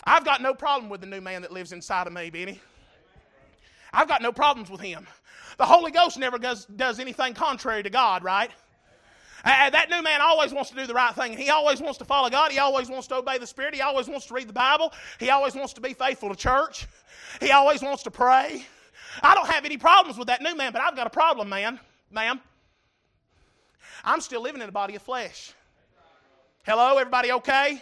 I've 0.09 0.25
got 0.25 0.41
no 0.41 0.55
problem 0.55 0.89
with 0.89 1.01
the 1.01 1.07
new 1.07 1.21
man 1.21 1.43
that 1.43 1.51
lives 1.51 1.71
inside 1.71 2.07
of 2.07 2.13
me, 2.13 2.31
Benny. 2.31 2.59
I've 3.93 4.07
got 4.07 4.23
no 4.23 4.31
problems 4.31 4.67
with 4.71 4.81
him. 4.81 5.05
The 5.59 5.65
Holy 5.65 5.91
Ghost 5.91 6.17
never 6.17 6.39
does, 6.39 6.65
does 6.65 6.99
anything 6.99 7.35
contrary 7.35 7.83
to 7.83 7.91
God, 7.91 8.23
right? 8.23 8.49
Uh, 9.45 9.69
that 9.69 9.91
new 9.91 10.01
man 10.01 10.19
always 10.19 10.51
wants 10.51 10.71
to 10.71 10.75
do 10.75 10.87
the 10.87 10.95
right 10.95 11.13
thing. 11.13 11.37
He 11.37 11.51
always 11.51 11.79
wants 11.79 11.99
to 11.99 12.05
follow 12.05 12.27
God. 12.31 12.51
He 12.51 12.57
always 12.57 12.89
wants 12.89 13.05
to 13.09 13.17
obey 13.17 13.37
the 13.37 13.45
Spirit. 13.45 13.75
He 13.75 13.81
always 13.81 14.07
wants 14.07 14.25
to 14.25 14.33
read 14.33 14.49
the 14.49 14.53
Bible. 14.53 14.91
He 15.19 15.29
always 15.29 15.53
wants 15.53 15.73
to 15.73 15.81
be 15.81 15.93
faithful 15.93 16.29
to 16.29 16.35
church. 16.35 16.87
He 17.39 17.51
always 17.51 17.83
wants 17.83 18.01
to 18.03 18.11
pray. 18.11 18.65
I 19.21 19.35
don't 19.35 19.47
have 19.47 19.63
any 19.63 19.77
problems 19.77 20.17
with 20.17 20.29
that 20.29 20.41
new 20.41 20.55
man, 20.55 20.73
but 20.73 20.81
I've 20.81 20.95
got 20.95 21.05
a 21.05 21.11
problem, 21.11 21.49
man. 21.49 21.79
Ma'am. 22.09 22.41
I'm 24.03 24.21
still 24.21 24.41
living 24.41 24.61
in 24.61 24.67
the 24.67 24.73
body 24.73 24.95
of 24.95 25.03
flesh. 25.03 25.53
Hello, 26.65 26.97
everybody 26.97 27.31
okay? 27.31 27.79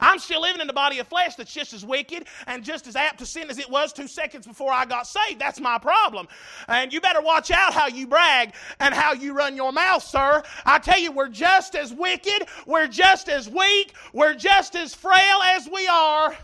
I'm 0.00 0.18
still 0.18 0.40
living 0.40 0.60
in 0.60 0.66
the 0.66 0.72
body 0.72 0.98
of 0.98 1.08
flesh 1.08 1.36
that's 1.36 1.52
just 1.52 1.72
as 1.72 1.84
wicked 1.84 2.26
and 2.46 2.64
just 2.64 2.86
as 2.86 2.96
apt 2.96 3.18
to 3.18 3.26
sin 3.26 3.50
as 3.50 3.58
it 3.58 3.68
was 3.68 3.92
two 3.92 4.08
seconds 4.08 4.46
before 4.46 4.72
I 4.72 4.84
got 4.84 5.06
saved. 5.06 5.40
That's 5.40 5.60
my 5.60 5.78
problem. 5.78 6.28
And 6.68 6.92
you 6.92 7.00
better 7.00 7.20
watch 7.20 7.50
out 7.50 7.72
how 7.72 7.88
you 7.88 8.06
brag 8.06 8.54
and 8.80 8.94
how 8.94 9.12
you 9.12 9.32
run 9.34 9.56
your 9.56 9.72
mouth, 9.72 10.02
sir. 10.02 10.42
I 10.64 10.78
tell 10.78 10.98
you, 10.98 11.12
we're 11.12 11.28
just 11.28 11.74
as 11.74 11.92
wicked, 11.92 12.46
we're 12.66 12.88
just 12.88 13.28
as 13.28 13.48
weak, 13.48 13.94
we're 14.12 14.34
just 14.34 14.74
as 14.76 14.94
frail 14.94 15.40
as 15.44 15.68
we 15.68 15.86
are 15.86 16.36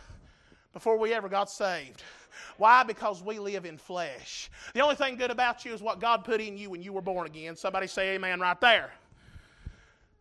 before 0.73 0.99
we 0.99 1.13
ever 1.13 1.29
got 1.29 1.51
saved. 1.51 2.03
Why? 2.57 2.83
Because 2.83 3.23
we 3.23 3.39
live 3.39 3.65
in 3.65 3.79
flesh. 3.79 4.51
The 4.75 4.81
only 4.81 4.97
thing 4.97 5.17
good 5.17 5.31
about 5.31 5.65
you 5.65 5.73
is 5.73 5.81
what 5.81 6.01
God 6.01 6.25
put 6.25 6.41
in 6.41 6.59
you 6.59 6.71
when 6.71 6.83
you 6.83 6.93
were 6.93 7.01
born 7.01 7.27
again. 7.27 7.55
Somebody 7.55 7.87
say 7.87 8.17
amen 8.17 8.41
right 8.41 8.61
there. 8.61 8.91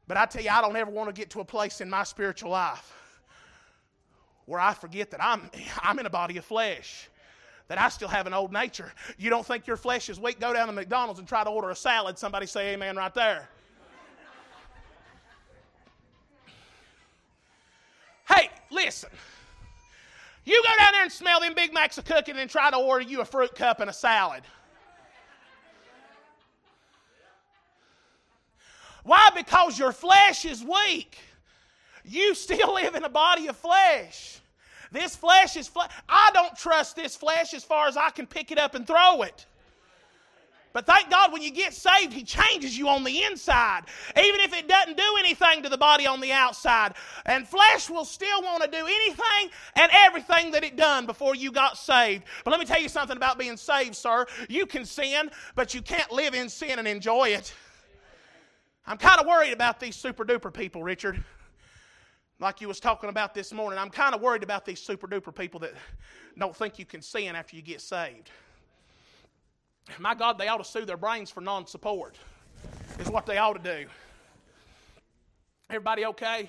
But 0.07 0.17
I 0.17 0.25
tell 0.25 0.43
you, 0.43 0.50
I 0.50 0.62
don't 0.62 0.75
ever 0.75 0.91
want 0.91 1.13
to 1.13 1.19
get 1.19 1.31
to 1.31 1.41
a 1.41 1.46
place 1.46 1.81
in 1.81 1.89
my 1.89 2.03
spiritual 2.03 2.51
life 2.51 2.97
where 4.48 4.60
I 4.60 4.74
forget 4.74 5.12
that 5.12 5.24
I'm, 5.24 5.51
I'm 5.84 6.00
in 6.00 6.08
a 6.08 6.10
body 6.10 6.38
of 6.38 6.46
flesh 6.46 7.08
that 7.68 7.80
I 7.80 7.89
still 7.89 8.08
have 8.08 8.25
an 8.25 8.34
old 8.34 8.51
nature. 8.51 8.92
You 9.18 9.30
don't 9.30 9.46
think 9.46 9.68
your 9.68 9.77
flesh 9.77 10.10
is 10.10 10.20
weak? 10.20 10.39
Go 10.39 10.54
down 10.54 10.68
to 10.68 10.74
McDonald's 10.74 11.20
and 11.20 11.27
try 11.27 11.44
to 11.44 11.50
order 11.50 11.70
a 11.70 11.75
salad. 11.75 12.18
Somebody 12.18 12.48
say 12.48 12.74
amen 12.74 12.96
right 12.96 13.13
there. 13.13 13.50
hey, 18.30 18.50
listen. 18.72 19.10
You 20.46 20.63
go 20.63 20.70
down 20.82 20.94
there 20.94 21.04
and 21.04 21.12
smell 21.12 21.42
them 21.42 21.54
Big 21.54 21.74
Macs 21.74 21.98
of 21.98 22.06
cooking 22.06 22.38
and 22.38 22.50
try 22.50 22.72
to 22.72 22.77
order 22.77 23.04
you 23.04 23.20
a 23.20 23.25
fruit 23.25 23.54
cup 23.54 23.82
and 23.82 23.89
a 23.89 23.94
salad. 23.94 24.44
Why? 29.04 29.30
Because 29.36 29.77
your 29.77 29.92
flesh 29.92 30.46
is 30.46 30.63
weak. 30.63 31.18
You 32.08 32.34
still 32.36 32.74
live 32.76 32.96
in 32.96 33.04
a 33.04 33.10
body 33.10 33.48
of 33.48 33.58
flesh. 33.58 34.40
This 34.92 35.16
flesh 35.16 35.58
is 35.58 35.68
flesh. 35.68 35.92
I 36.08 36.32
don't 36.34 36.56
trust 36.56 36.96
this 36.96 37.16
flesh 37.16 37.54
as 37.54 37.64
far 37.64 37.88
as 37.88 37.98
I 37.98 38.10
can 38.10 38.26
pick 38.26 38.52
it 38.52 38.58
up 38.58 38.74
and 38.74 38.88
throw 38.88 39.22
it. 39.24 39.46
But 40.74 40.86
thank 40.86 41.10
God 41.10 41.34
when 41.34 41.42
you 41.42 41.50
get 41.50 41.74
saved, 41.74 42.14
He 42.14 42.24
changes 42.24 42.78
you 42.78 42.88
on 42.88 43.04
the 43.04 43.24
inside, 43.24 43.86
even 44.16 44.42
if 44.42 44.54
it 44.54 44.68
doesn't 44.68 44.96
do 44.96 45.16
anything 45.18 45.64
to 45.64 45.70
the 45.70 45.78
body 45.78 46.06
on 46.06 46.22
the 46.22 46.32
outside. 46.32 46.94
And 47.26 47.48
flesh 47.48 47.90
will 47.90 48.06
still 48.06 48.44
want 48.44 48.64
to 48.64 48.70
do 48.70 48.86
anything 48.86 49.50
and 49.76 49.90
everything 49.92 50.52
that 50.52 50.64
it 50.64 50.78
done 50.78 51.08
before 51.08 51.34
you 51.34 51.52
got 51.52 51.78
saved. 51.78 52.26
But 52.44 52.52
let 52.52 52.60
me 52.60 52.66
tell 52.68 52.80
you 52.80 52.90
something 52.90 53.18
about 53.18 53.40
being 53.40 53.58
saved, 53.58 53.96
sir. 53.96 54.28
You 54.50 54.68
can 54.68 54.86
sin, 54.86 55.32
but 55.56 55.74
you 55.74 55.82
can't 55.82 56.12
live 56.12 56.36
in 56.36 56.48
sin 56.48 56.78
and 56.78 56.88
enjoy 56.88 57.30
it. 57.30 57.54
I'm 58.86 58.98
kind 58.98 59.20
of 59.20 59.26
worried 59.26 59.54
about 59.54 59.80
these 59.80 59.96
super 59.96 60.24
duper 60.26 60.54
people, 60.54 60.84
Richard. 60.84 61.24
Like 62.39 62.62
you 62.62 62.67
was 62.67 62.79
talking 62.79 63.10
about 63.10 63.34
this 63.34 63.51
morning, 63.51 63.79
I'm 63.79 63.89
kind 63.89 64.13
of 64.13 64.22
worried 64.22 64.44
about 64.44 64.63
these 64.63 64.79
super 64.79 65.08
duper 65.08 65.34
people 65.34 65.60
that 65.62 65.74
don't 66.38 66.56
think 66.56 66.77
you 66.77 66.86
can 66.86 67.01
sin 67.01 67.36
after 67.36 67.56
you 67.56 67.63
get 67.63 67.82
saved. 67.82 68.29
My 69.98 70.13
God, 70.13 70.38
they 70.38 70.48
ought 70.48 70.58
to 70.58 70.63
sue 70.63 70.86
their 70.86 70.98
brains 70.98 71.32
for 71.32 71.41
non 71.41 71.65
support, 71.65 72.15
is 73.00 73.10
what 73.10 73.25
they 73.25 73.38
ought 73.38 73.63
to 73.63 73.82
do. 73.82 73.88
Everybody 75.70 76.06
okay? 76.06 76.48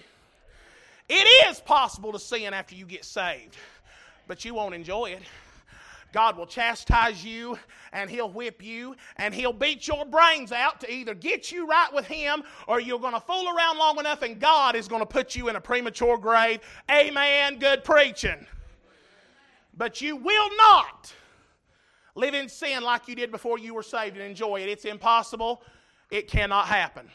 It 1.08 1.48
is 1.48 1.58
possible 1.60 2.12
to 2.12 2.18
sin 2.18 2.52
after 2.52 2.74
you 2.74 2.84
get 2.84 3.04
saved, 3.04 3.56
but 4.26 4.44
you 4.44 4.54
won't 4.54 4.74
enjoy 4.74 5.06
it. 5.06 5.22
God 6.12 6.36
will 6.36 6.46
chastise 6.46 7.24
you 7.24 7.58
and 7.92 8.10
He'll 8.10 8.30
whip 8.30 8.62
you 8.62 8.96
and 9.16 9.34
He'll 9.34 9.52
beat 9.52 9.86
your 9.86 10.04
brains 10.04 10.52
out 10.52 10.80
to 10.80 10.92
either 10.92 11.14
get 11.14 11.52
you 11.52 11.66
right 11.66 11.92
with 11.92 12.06
Him 12.06 12.42
or 12.66 12.80
you're 12.80 12.98
going 12.98 13.14
to 13.14 13.20
fool 13.20 13.48
around 13.54 13.78
long 13.78 13.98
enough 13.98 14.22
and 14.22 14.40
God 14.40 14.74
is 14.74 14.88
going 14.88 15.02
to 15.02 15.06
put 15.06 15.36
you 15.36 15.48
in 15.48 15.56
a 15.56 15.60
premature 15.60 16.18
grave. 16.18 16.60
Amen. 16.90 17.58
Good 17.58 17.84
preaching. 17.84 18.46
But 19.76 20.00
you 20.00 20.16
will 20.16 20.50
not 20.56 21.12
live 22.14 22.34
in 22.34 22.48
sin 22.48 22.82
like 22.82 23.06
you 23.06 23.14
did 23.14 23.30
before 23.30 23.58
you 23.58 23.74
were 23.74 23.82
saved 23.82 24.16
and 24.16 24.24
enjoy 24.24 24.60
it. 24.60 24.68
It's 24.68 24.84
impossible. 24.84 25.62
It 26.10 26.26
cannot 26.26 26.66
happen. 26.66 27.08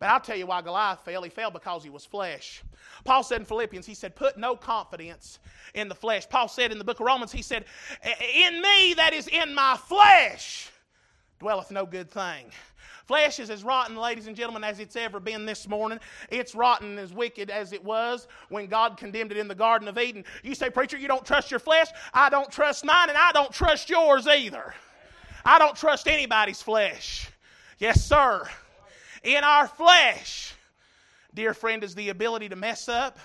But 0.00 0.08
I'll 0.08 0.20
tell 0.20 0.36
you 0.36 0.46
why 0.46 0.62
Goliath 0.62 1.04
fell. 1.04 1.22
He 1.22 1.28
fell 1.28 1.50
because 1.50 1.84
he 1.84 1.90
was 1.90 2.06
flesh. 2.06 2.62
Paul 3.04 3.22
said 3.22 3.40
in 3.40 3.44
Philippians, 3.44 3.84
he 3.84 3.94
said, 3.94 4.16
Put 4.16 4.38
no 4.38 4.56
confidence 4.56 5.38
in 5.74 5.88
the 5.88 5.94
flesh. 5.94 6.26
Paul 6.28 6.48
said 6.48 6.72
in 6.72 6.78
the 6.78 6.84
book 6.84 7.00
of 7.00 7.06
Romans, 7.06 7.30
he 7.30 7.42
said, 7.42 7.66
In 8.34 8.62
me, 8.62 8.94
that 8.94 9.12
is 9.12 9.28
in 9.28 9.54
my 9.54 9.76
flesh, 9.76 10.70
dwelleth 11.38 11.70
no 11.70 11.84
good 11.84 12.10
thing. 12.10 12.46
Flesh 13.04 13.40
is 13.40 13.50
as 13.50 13.62
rotten, 13.62 13.96
ladies 13.96 14.26
and 14.26 14.36
gentlemen, 14.36 14.64
as 14.64 14.78
it's 14.78 14.96
ever 14.96 15.20
been 15.20 15.44
this 15.44 15.68
morning. 15.68 15.98
It's 16.30 16.54
rotten 16.54 16.96
as 16.96 17.12
wicked 17.12 17.50
as 17.50 17.72
it 17.72 17.84
was 17.84 18.26
when 18.48 18.68
God 18.68 18.96
condemned 18.96 19.32
it 19.32 19.36
in 19.36 19.48
the 19.48 19.54
Garden 19.54 19.86
of 19.86 19.98
Eden. 19.98 20.24
You 20.42 20.54
say, 20.54 20.70
Preacher, 20.70 20.96
you 20.96 21.08
don't 21.08 21.26
trust 21.26 21.50
your 21.50 21.60
flesh? 21.60 21.88
I 22.14 22.30
don't 22.30 22.50
trust 22.50 22.86
mine, 22.86 23.10
and 23.10 23.18
I 23.18 23.32
don't 23.32 23.52
trust 23.52 23.90
yours 23.90 24.26
either. 24.26 24.74
I 25.44 25.58
don't 25.58 25.76
trust 25.76 26.08
anybody's 26.08 26.62
flesh. 26.62 27.28
Yes, 27.78 28.02
sir. 28.02 28.48
In 29.22 29.44
our 29.44 29.68
flesh, 29.68 30.54
dear 31.34 31.54
friend, 31.54 31.84
is 31.84 31.94
the 31.94 32.08
ability 32.08 32.48
to 32.50 32.56
mess 32.56 32.88
up. 32.88 33.18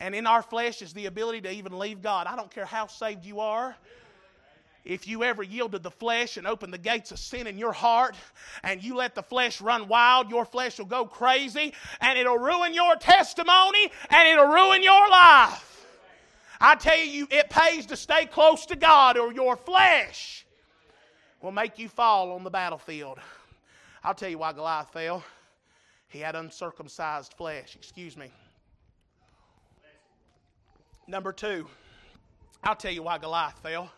And 0.00 0.14
in 0.14 0.26
our 0.26 0.42
flesh 0.42 0.80
is 0.80 0.92
the 0.92 1.06
ability 1.06 1.40
to 1.42 1.50
even 1.50 1.78
leave 1.78 2.02
God. 2.02 2.26
I 2.26 2.36
don't 2.36 2.50
care 2.50 2.64
how 2.64 2.86
saved 2.86 3.24
you 3.24 3.40
are 3.40 3.76
if 4.88 5.06
you 5.06 5.22
ever 5.22 5.42
yield 5.42 5.72
to 5.72 5.78
the 5.78 5.90
flesh 5.90 6.38
and 6.38 6.46
open 6.46 6.70
the 6.70 6.78
gates 6.78 7.12
of 7.12 7.18
sin 7.18 7.46
in 7.46 7.58
your 7.58 7.72
heart 7.72 8.16
and 8.62 8.82
you 8.82 8.96
let 8.96 9.14
the 9.14 9.22
flesh 9.22 9.60
run 9.60 9.86
wild, 9.86 10.30
your 10.30 10.46
flesh 10.46 10.78
will 10.78 10.86
go 10.86 11.04
crazy 11.04 11.74
and 12.00 12.18
it'll 12.18 12.38
ruin 12.38 12.72
your 12.72 12.96
testimony 12.96 13.92
and 14.08 14.28
it'll 14.28 14.46
ruin 14.46 14.82
your 14.82 15.08
life. 15.10 15.86
I 16.60 16.74
tell 16.74 16.98
you, 16.98 17.28
it 17.30 17.50
pays 17.50 17.86
to 17.86 17.96
stay 17.96 18.26
close 18.26 18.66
to 18.66 18.76
God 18.76 19.18
or 19.18 19.32
your 19.32 19.56
flesh 19.56 20.46
will 21.42 21.52
make 21.52 21.78
you 21.78 21.88
fall 21.88 22.32
on 22.32 22.42
the 22.42 22.50
battlefield. 22.50 23.18
I'll 24.08 24.14
tell 24.14 24.30
you 24.30 24.38
why 24.38 24.54
Goliath 24.54 24.88
fell. 24.90 25.22
He 26.08 26.18
had 26.18 26.34
uncircumcised 26.34 27.34
flesh. 27.34 27.76
Excuse 27.76 28.16
me. 28.16 28.32
Number 31.06 31.30
two, 31.30 31.66
I'll 32.64 32.74
tell 32.74 32.90
you 32.90 33.02
why 33.02 33.18
Goliath 33.18 33.58
fell. 33.62 33.90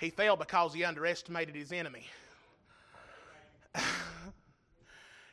He 0.00 0.10
fell 0.10 0.34
because 0.34 0.74
he 0.74 0.82
underestimated 0.82 1.54
his 1.54 1.70
enemy. 1.70 2.08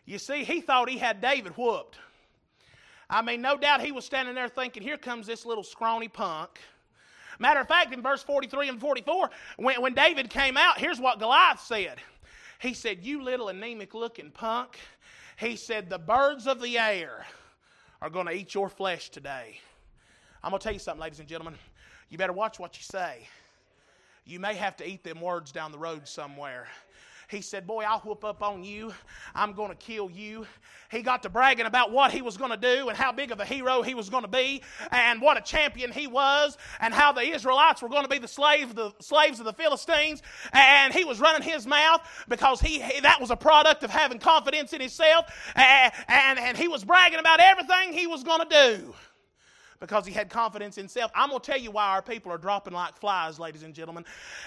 you 0.05 0.19
see, 0.19 0.43
he 0.43 0.61
thought 0.61 0.87
he 0.87 0.99
had 0.99 1.19
David 1.19 1.57
whooped. 1.57 1.97
I 3.09 3.23
mean, 3.23 3.41
no 3.41 3.57
doubt 3.57 3.81
he 3.81 3.91
was 3.91 4.05
standing 4.05 4.35
there 4.35 4.49
thinking, 4.49 4.83
here 4.83 4.99
comes 4.99 5.25
this 5.25 5.47
little 5.47 5.63
scrawny 5.63 6.09
punk. 6.09 6.59
Matter 7.39 7.61
of 7.61 7.67
fact, 7.67 7.91
in 7.91 8.03
verse 8.03 8.21
43 8.21 8.69
and 8.69 8.79
44, 8.79 9.31
when, 9.57 9.81
when 9.81 9.95
David 9.95 10.29
came 10.29 10.57
out, 10.57 10.77
here's 10.77 10.99
what 10.99 11.17
Goliath 11.17 11.61
said. 11.61 11.97
He 12.59 12.73
said, 12.73 13.03
You 13.03 13.23
little 13.23 13.49
anemic 13.49 13.93
looking 13.93 14.31
punk. 14.31 14.77
He 15.37 15.55
said, 15.55 15.89
The 15.89 15.99
birds 15.99 16.47
of 16.47 16.61
the 16.61 16.77
air 16.77 17.25
are 18.01 18.09
going 18.09 18.27
to 18.27 18.33
eat 18.33 18.53
your 18.53 18.69
flesh 18.69 19.09
today. 19.09 19.59
I'm 20.43 20.51
going 20.51 20.59
to 20.59 20.63
tell 20.63 20.73
you 20.73 20.79
something, 20.79 21.01
ladies 21.01 21.19
and 21.19 21.27
gentlemen. 21.27 21.55
You 22.09 22.17
better 22.17 22.33
watch 22.33 22.59
what 22.59 22.77
you 22.77 22.83
say 22.83 23.27
you 24.29 24.39
may 24.39 24.53
have 24.53 24.77
to 24.77 24.87
eat 24.87 25.03
them 25.03 25.21
words 25.21 25.51
down 25.51 25.71
the 25.71 25.79
road 25.79 26.07
somewhere. 26.07 26.67
He 27.29 27.41
said, 27.41 27.67
Boy, 27.67 27.83
I'll 27.87 27.99
whoop 27.99 28.25
up 28.25 28.41
on 28.41 28.63
you. 28.63 28.91
I'm 29.35 29.53
going 29.53 29.69
to 29.69 29.75
kill 29.75 30.09
you. 30.09 30.47
He 30.89 31.03
got 31.03 31.21
to 31.23 31.29
bragging 31.29 31.67
about 31.67 31.91
what 31.91 32.11
he 32.11 32.23
was 32.23 32.37
going 32.37 32.49
to 32.49 32.57
do 32.57 32.89
and 32.89 32.97
how 32.97 33.11
big 33.11 33.31
of 33.31 33.39
a 33.39 33.45
hero 33.45 33.83
he 33.83 33.93
was 33.93 34.09
going 34.09 34.23
to 34.23 34.29
be 34.29 34.63
and 34.89 35.21
what 35.21 35.37
a 35.37 35.41
champion 35.41 35.91
he 35.91 36.07
was 36.07 36.57
and 36.79 36.91
how 36.91 37.11
the 37.11 37.21
Israelites 37.21 37.83
were 37.83 37.89
going 37.89 38.01
to 38.01 38.09
be 38.09 38.17
the 38.17 38.27
slaves, 38.27 38.73
the 38.73 38.91
slaves 38.99 39.39
of 39.39 39.45
the 39.45 39.53
Philistines. 39.53 40.23
And 40.53 40.91
he 40.91 41.05
was 41.05 41.19
running 41.19 41.47
his 41.47 41.67
mouth 41.67 42.01
because 42.27 42.59
he, 42.59 42.79
that 43.01 43.21
was 43.21 43.29
a 43.29 43.35
product 43.35 43.83
of 43.83 43.91
having 43.91 44.17
confidence 44.17 44.73
in 44.73 44.81
himself. 44.81 45.25
And, 45.55 45.93
and, 46.07 46.39
and 46.39 46.57
he 46.57 46.67
was 46.67 46.83
bragging 46.83 47.19
about 47.19 47.39
everything 47.39 47.93
he 47.93 48.07
was 48.07 48.23
going 48.23 48.49
to 48.49 48.77
do 48.79 48.95
because 49.79 50.05
he 50.05 50.11
had 50.11 50.29
confidence 50.29 50.77
in 50.77 50.87
self. 50.87 51.11
I'm 51.15 51.29
going 51.29 51.41
to 51.41 51.51
tell 51.51 51.59
you 51.59 51.71
why 51.71 51.89
our 51.89 52.01
people 52.01 52.31
are 52.31 52.37
dropping 52.37 52.73
like 52.73 52.97
flies, 52.97 53.39
ladies 53.39 53.63
and 53.63 53.73
gentlemen. 53.73 54.05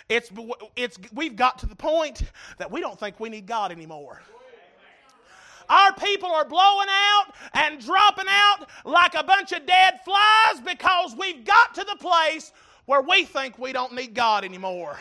It's, 0.09 0.31
it's, 0.77 0.99
we've 1.13 1.37
got 1.37 1.59
to 1.61 1.67
the 1.67 1.77
point 1.77 2.23
that 2.59 2.71
we 2.71 2.81
don't 2.81 2.99
think 2.99 3.19
we 3.19 3.29
need 3.29 3.47
God 3.47 3.73
anymore. 3.73 4.21
Our 5.69 5.95
people 5.95 6.29
are 6.29 6.45
blowing 6.45 6.89
out 6.91 7.27
and 7.55 7.81
dropping 7.81 8.27
out 8.29 8.69
like 8.85 9.15
a 9.15 9.25
bunch 9.25 9.53
of 9.53 9.65
dead 9.65 10.01
flies 10.05 10.61
because 10.67 11.17
we've 11.17 11.45
got 11.45 11.75
to 11.77 11.85
the 11.85 11.97
place 11.97 12.53
where 12.85 13.01
we 13.01 13.25
think 13.25 13.59
we 13.59 13.73
don't 13.73 13.95
need 13.95 14.13
God 14.13 14.45
anymore. 14.45 14.99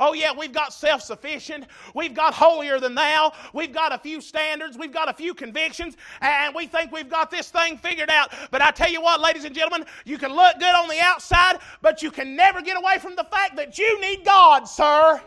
Oh, 0.00 0.12
yeah, 0.12 0.32
we've 0.36 0.52
got 0.52 0.72
self 0.72 1.02
sufficient. 1.02 1.66
We've 1.94 2.14
got 2.14 2.34
holier 2.34 2.80
than 2.80 2.94
thou. 2.94 3.32
We've 3.52 3.72
got 3.72 3.92
a 3.92 3.98
few 3.98 4.20
standards. 4.20 4.76
We've 4.76 4.92
got 4.92 5.08
a 5.08 5.12
few 5.12 5.34
convictions. 5.34 5.96
And 6.20 6.54
we 6.54 6.66
think 6.66 6.92
we've 6.92 7.08
got 7.08 7.30
this 7.30 7.50
thing 7.50 7.78
figured 7.78 8.10
out. 8.10 8.32
But 8.50 8.62
I 8.62 8.70
tell 8.70 8.90
you 8.90 9.00
what, 9.00 9.20
ladies 9.20 9.44
and 9.44 9.54
gentlemen, 9.54 9.86
you 10.04 10.18
can 10.18 10.32
look 10.32 10.58
good 10.58 10.74
on 10.74 10.88
the 10.88 11.00
outside, 11.00 11.58
but 11.82 12.02
you 12.02 12.10
can 12.10 12.36
never 12.36 12.62
get 12.62 12.76
away 12.76 12.98
from 12.98 13.16
the 13.16 13.24
fact 13.24 13.56
that 13.56 13.78
you 13.78 14.00
need 14.00 14.24
God, 14.24 14.64
sir. 14.64 15.20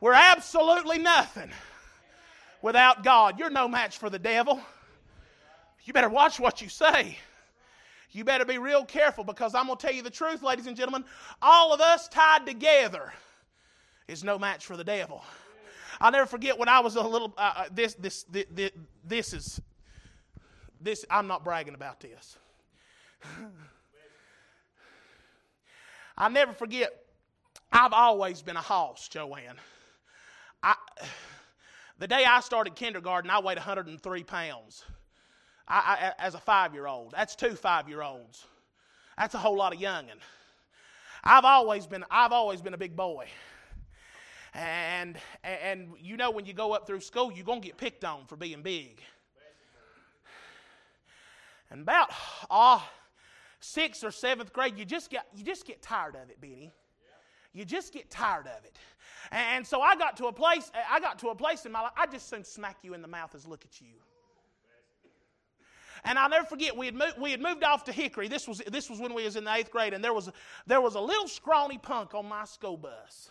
We're 0.00 0.12
absolutely 0.12 0.98
nothing 0.98 1.50
without 2.62 3.02
God. 3.02 3.38
You're 3.38 3.50
no 3.50 3.68
match 3.68 3.98
for 3.98 4.10
the 4.10 4.18
devil. 4.18 4.60
You 5.84 5.92
better 5.92 6.08
watch 6.08 6.40
what 6.40 6.60
you 6.60 6.68
say. 6.68 7.16
You 8.10 8.24
better 8.24 8.44
be 8.44 8.58
real 8.58 8.84
careful 8.84 9.24
because 9.24 9.54
I'm 9.54 9.66
going 9.66 9.78
to 9.78 9.86
tell 9.86 9.94
you 9.94 10.02
the 10.02 10.10
truth, 10.10 10.42
ladies 10.42 10.66
and 10.66 10.76
gentlemen. 10.76 11.04
All 11.42 11.72
of 11.72 11.80
us 11.80 12.08
tied 12.08 12.46
together 12.46 13.12
is 14.08 14.24
no 14.24 14.38
match 14.38 14.66
for 14.66 14.76
the 14.76 14.84
devil. 14.84 15.24
I'll 16.00 16.12
never 16.12 16.26
forget 16.26 16.58
when 16.58 16.68
I 16.68 16.80
was 16.80 16.96
a 16.96 17.02
little. 17.02 17.32
Uh, 17.36 17.52
uh 17.56 17.64
this, 17.72 17.94
this, 17.94 18.24
this, 18.24 18.46
this, 18.50 18.70
this 19.04 19.32
is. 19.32 19.60
This 20.80 21.04
I'm 21.10 21.26
not 21.26 21.42
bragging 21.42 21.74
about 21.74 22.00
this. 22.00 22.36
I'll 26.18 26.30
never 26.30 26.52
forget. 26.52 26.90
I've 27.72 27.92
always 27.92 28.42
been 28.42 28.56
a 28.56 28.62
hoss, 28.62 29.08
Joanne. 29.08 29.56
I, 30.62 30.74
the 31.98 32.06
day 32.06 32.24
I 32.24 32.40
started 32.40 32.74
kindergarten, 32.74 33.30
I 33.30 33.40
weighed 33.40 33.56
103 33.56 34.24
pounds. 34.24 34.84
I, 35.68 36.12
I, 36.18 36.24
as 36.24 36.34
a 36.34 36.38
five-year-old. 36.38 37.12
That's 37.12 37.34
two 37.34 37.56
five-year-olds. 37.56 38.44
That's 39.18 39.34
a 39.34 39.38
whole 39.38 39.56
lot 39.56 39.74
of 39.74 39.80
youngin'. 39.80 40.20
I've 41.24 41.44
always 41.44 41.86
been. 41.86 42.04
I've 42.10 42.32
always 42.32 42.60
been 42.60 42.74
a 42.74 42.78
big 42.78 42.94
boy. 42.94 43.26
And, 44.56 45.18
and 45.44 45.90
you 46.00 46.16
know, 46.16 46.30
when 46.30 46.46
you 46.46 46.54
go 46.54 46.72
up 46.72 46.86
through 46.86 47.00
school, 47.00 47.30
you're 47.30 47.44
going 47.44 47.60
to 47.60 47.66
get 47.66 47.76
picked 47.76 48.04
on 48.04 48.24
for 48.24 48.36
being 48.36 48.62
big. 48.62 49.02
And 51.70 51.82
about 51.82 52.08
ah, 52.50 52.88
sixth 53.60 54.02
or 54.02 54.10
seventh 54.10 54.54
grade, 54.54 54.78
you 54.78 54.86
just 54.86 55.10
get 55.10 55.26
you 55.34 55.44
just 55.44 55.66
get 55.66 55.82
tired 55.82 56.14
of 56.14 56.30
it, 56.30 56.40
Benny. 56.40 56.72
You 57.52 57.64
just 57.64 57.92
get 57.92 58.08
tired 58.08 58.46
of 58.46 58.64
it. 58.64 58.78
And 59.30 59.66
so 59.66 59.80
I 59.82 59.96
got 59.96 60.16
to 60.18 60.26
a 60.26 60.32
place, 60.32 60.70
I 60.90 61.00
got 61.00 61.18
to 61.18 61.28
a 61.28 61.34
place 61.34 61.66
in 61.66 61.72
my 61.72 61.80
life, 61.80 61.92
I 61.96 62.06
just 62.06 62.28
soon 62.28 62.44
smack 62.44 62.78
you 62.82 62.94
in 62.94 63.02
the 63.02 63.08
mouth 63.08 63.34
as 63.34 63.46
look 63.46 63.64
at 63.64 63.80
you. 63.80 63.94
And 66.04 66.18
I'll 66.18 66.28
never 66.28 66.46
forget, 66.46 66.76
we 66.76 66.86
had, 66.86 66.94
moved, 66.94 67.18
we 67.18 67.32
had 67.32 67.40
moved 67.40 67.64
off 67.64 67.82
to 67.84 67.92
Hickory. 67.92 68.28
This 68.28 68.46
was, 68.46 68.58
this 68.70 68.88
was 68.88 69.00
when 69.00 69.12
we 69.12 69.24
was 69.24 69.34
in 69.34 69.44
the 69.44 69.52
eighth 69.52 69.70
grade, 69.70 69.92
and 69.92 70.04
there 70.04 70.12
was, 70.14 70.30
there 70.66 70.80
was 70.80 70.94
a 70.94 71.00
little 71.00 71.26
scrawny 71.26 71.78
punk 71.78 72.14
on 72.14 72.28
my 72.28 72.44
school 72.44 72.76
bus 72.76 73.30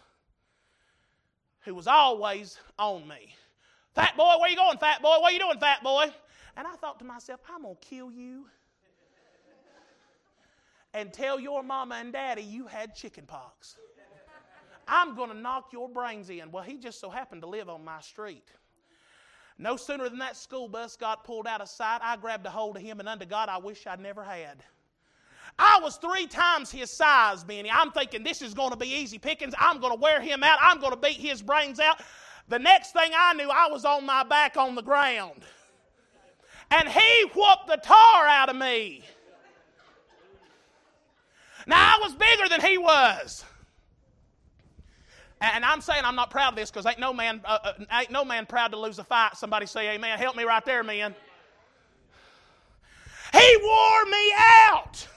who 1.66 1.74
was 1.74 1.88
always 1.88 2.58
on 2.78 3.08
me. 3.08 3.36
Fat 3.94 4.16
boy, 4.16 4.34
where 4.40 4.50
you 4.50 4.56
going, 4.56 4.78
fat 4.78 5.02
boy? 5.02 5.18
What 5.20 5.32
are 5.32 5.34
you 5.34 5.40
doing, 5.40 5.60
fat 5.60 5.84
boy? 5.84 6.14
And 6.56 6.68
I 6.68 6.76
thought 6.76 7.00
to 7.00 7.06
myself, 7.06 7.42
I'm 7.54 7.64
going 7.64 7.76
to 7.76 7.82
kill 7.82 8.12
you 8.12 8.46
and 10.94 11.12
tell 11.12 11.40
your 11.40 11.64
mama 11.64 11.96
and 11.96 12.14
daddy 12.14 12.44
you 12.44 12.68
had 12.68 12.96
chicken 12.96 13.26
pox. 13.26 13.78
I'm 14.88 15.16
going 15.16 15.30
to 15.30 15.36
knock 15.36 15.74
your 15.74 15.90
brains 15.90 16.30
in. 16.30 16.52
Well, 16.52 16.64
he 16.64 16.78
just 16.78 17.00
so 17.00 17.10
happened 17.10 17.42
to 17.42 17.48
live 17.48 17.70
on 17.70 17.84
my 17.84 18.00
street. 18.02 18.48
No 19.58 19.76
sooner 19.78 20.08
than 20.10 20.20
that 20.20 20.38
school 20.38 20.68
bus 20.68 20.96
got 20.96 21.24
pulled 21.24 21.48
out 21.48 21.62
of 21.62 21.70
sight, 21.70 22.00
I 22.04 22.18
grabbed 22.18 22.46
a 22.46 22.50
hold 22.50 22.76
of 22.76 22.84
him, 22.84 23.00
and 23.00 23.10
unto 23.10 23.26
God, 23.26 23.50
I 23.50 23.58
wish 23.58 23.88
I'd 23.88 24.02
never 24.02 24.24
had. 24.24 24.64
I 25.58 25.80
was 25.82 25.98
three 25.98 26.28
times 26.28 26.70
his 26.70 26.92
size, 26.92 27.44
Benny. 27.44 27.72
I'm 27.72 27.92
thinking 27.92 28.24
this 28.24 28.42
is 28.42 28.54
going 28.54 28.72
to 28.72 28.76
be 28.76 28.88
easy 28.88 29.18
pickings. 29.18 29.54
I'm 29.58 29.80
going 29.80 29.94
to 29.94 30.00
wear 30.00 30.20
him 30.20 30.44
out. 30.44 30.58
I'm 30.62 30.80
going 30.80 30.92
to 30.92 31.00
beat 31.00 31.18
his 31.18 31.42
brains 31.42 31.80
out. 31.80 32.02
The 32.50 32.60
next 32.60 32.92
thing 32.92 33.12
I 33.18 33.34
knew, 33.34 33.50
I 33.50 33.68
was 33.70 33.86
on 33.86 34.06
my 34.06 34.24
back 34.24 34.58
on 34.58 34.76
the 34.76 34.84
ground. 34.84 35.44
And 36.72 36.90
he 36.90 37.26
whooped 37.34 37.68
the 37.68 37.78
tar 37.78 38.28
out 38.28 38.50
of 38.50 38.56
me. 38.56 39.04
Now, 41.68 41.78
I 41.78 42.00
was 42.04 42.14
bigger 42.14 42.50
than 42.50 42.62
he 42.62 42.78
was. 42.78 43.46
And 45.42 45.66
I'm 45.66 45.82
saying 45.82 46.02
I'm 46.04 46.16
not 46.16 46.32
proud 46.32 46.50
of 46.50 46.56
this 46.56 46.72
because 46.72 46.86
ain't 46.86 47.00
no 47.00 47.14
man 47.14 47.42
uh, 47.46 47.60
uh, 47.64 47.74
ain't 47.92 48.10
no 48.10 48.24
man 48.24 48.46
proud 48.46 48.72
to 48.72 48.80
lose 48.80 49.00
a 49.00 49.04
fight. 49.04 49.36
Somebody 49.36 49.66
say 49.66 49.94
amen. 49.94 50.18
Help 50.18 50.36
me 50.36 50.44
right 50.44 50.64
there, 50.66 50.84
man. 50.84 51.14
He 53.34 53.58
wore 53.62 54.06
me 54.06 54.34
out. 54.38 55.08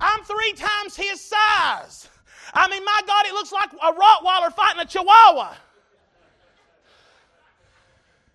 I'm 0.00 0.22
three 0.24 0.52
times 0.54 0.96
his 0.96 1.20
size. 1.20 2.08
I 2.52 2.68
mean, 2.68 2.84
my 2.84 3.00
God, 3.06 3.26
it 3.26 3.32
looks 3.32 3.52
like 3.52 3.72
a 3.72 3.92
Rottweiler 3.92 4.52
fighting 4.52 4.80
a 4.80 4.86
Chihuahua. 4.86 5.54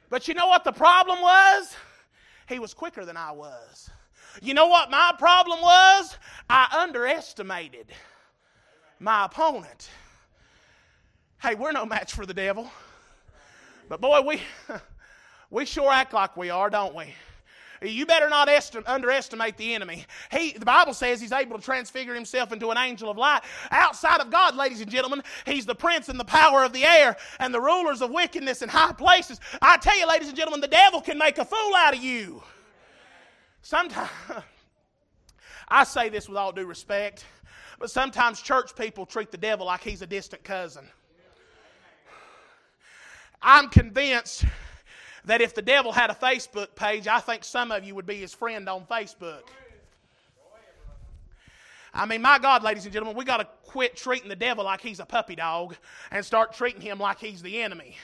But 0.10 0.28
you 0.28 0.34
know 0.34 0.48
what 0.48 0.63
the 0.63 0.72
problem 0.72 1.22
was? 1.22 1.75
He 2.48 2.60
was 2.60 2.74
quicker 2.74 3.06
than 3.06 3.16
I 3.16 3.32
was. 3.32 3.89
You 4.42 4.54
know 4.54 4.68
what 4.68 4.89
my 4.89 5.13
problem 5.18 5.62
was? 5.62 6.18
I 6.50 6.84
underestimated 6.84 7.88
my 9.00 9.25
opponent. 9.25 9.89
Hey, 11.42 11.56
we're 11.56 11.72
no 11.72 11.86
match 11.86 12.13
for 12.13 12.25
the 12.25 12.34
devil. 12.34 12.70
But 13.88 14.01
boy, 14.01 14.22
we, 14.22 14.42
we 15.50 15.66
sure 15.66 15.92
act 15.92 16.13
like 16.13 16.36
we 16.36 16.50
are, 16.50 16.70
don't 16.70 16.96
we? 16.96 17.13
You 17.81 18.05
better 18.05 18.29
not 18.29 18.50
esti- 18.50 18.86
underestimate 18.86 19.55
the 19.55 19.74
enemy. 19.74 20.05
He, 20.31 20.51
the 20.51 20.65
Bible 20.65 20.93
says 20.93 21.21
he's 21.21 21.31
able 21.31 21.57
to 21.57 21.63
transfigure 21.63 22.13
himself 22.13 22.51
into 22.51 22.69
an 22.71 22.77
angel 22.77 23.09
of 23.09 23.17
light. 23.17 23.41
Outside 23.71 24.19
of 24.19 24.29
God, 24.29 24.55
ladies 24.55 24.81
and 24.81 24.91
gentlemen, 24.91 25.24
he's 25.45 25.65
the 25.65 25.75
prince 25.75 26.09
and 26.09 26.19
the 26.19 26.25
power 26.25 26.63
of 26.63 26.74
the 26.74 26.83
air 26.83 27.15
and 27.39 27.53
the 27.53 27.62
rulers 27.62 28.01
of 28.01 28.12
wickedness 28.12 28.62
in 28.62 28.69
high 28.69 28.91
places. 28.91 29.39
I 29.62 29.77
tell 29.77 29.98
you, 29.98 30.07
ladies 30.07 30.27
and 30.27 30.36
gentlemen, 30.36 30.59
the 30.59 30.67
devil 30.67 31.00
can 31.00 31.17
make 31.17 31.38
a 31.38 31.45
fool 31.45 31.75
out 31.75 31.95
of 31.95 32.03
you. 32.03 32.43
Sometimes, 33.62 34.09
I 35.69 35.84
say 35.86 36.10
this 36.10 36.27
with 36.27 36.38
all 36.38 36.51
due 36.51 36.65
respect, 36.65 37.25
but 37.80 37.89
sometimes 37.89 38.41
church 38.41 38.75
people 38.75 39.06
treat 39.06 39.32
the 39.32 39.38
devil 39.38 39.67
like 39.67 39.82
he's 39.82 40.01
a 40.01 40.08
distant 40.08 40.43
cousin. 40.43 40.86
I'm 43.41 43.69
convinced 43.69 44.43
that 45.25 45.41
if 45.41 45.53
the 45.53 45.62
devil 45.62 45.91
had 45.91 46.10
a 46.10 46.13
Facebook 46.13 46.75
page, 46.75 47.08
I 47.08 47.19
think 47.19 47.43
some 47.43 47.71
of 47.71 47.84
you 47.84 47.95
would 47.95 48.05
be 48.05 48.17
his 48.17 48.34
friend 48.34 48.67
on 48.69 48.86
Facebook. 48.86 49.43
I 51.93 52.05
mean, 52.05 52.21
my 52.21 52.38
God, 52.38 52.63
ladies 52.63 52.86
and 52.86 52.93
gentlemen, 52.93 53.17
we 53.17 53.25
got 53.25 53.38
to 53.38 53.47
quit 53.63 53.95
treating 53.95 54.29
the 54.29 54.36
devil 54.36 54.63
like 54.63 54.82
he's 54.82 54.99
a 54.99 55.05
puppy 55.05 55.36
dog 55.36 55.75
and 56.12 56.23
start 56.23 56.53
treating 56.53 56.82
him 56.82 56.99
like 56.99 57.19
he's 57.19 57.41
the 57.41 57.62
enemy. 57.62 57.97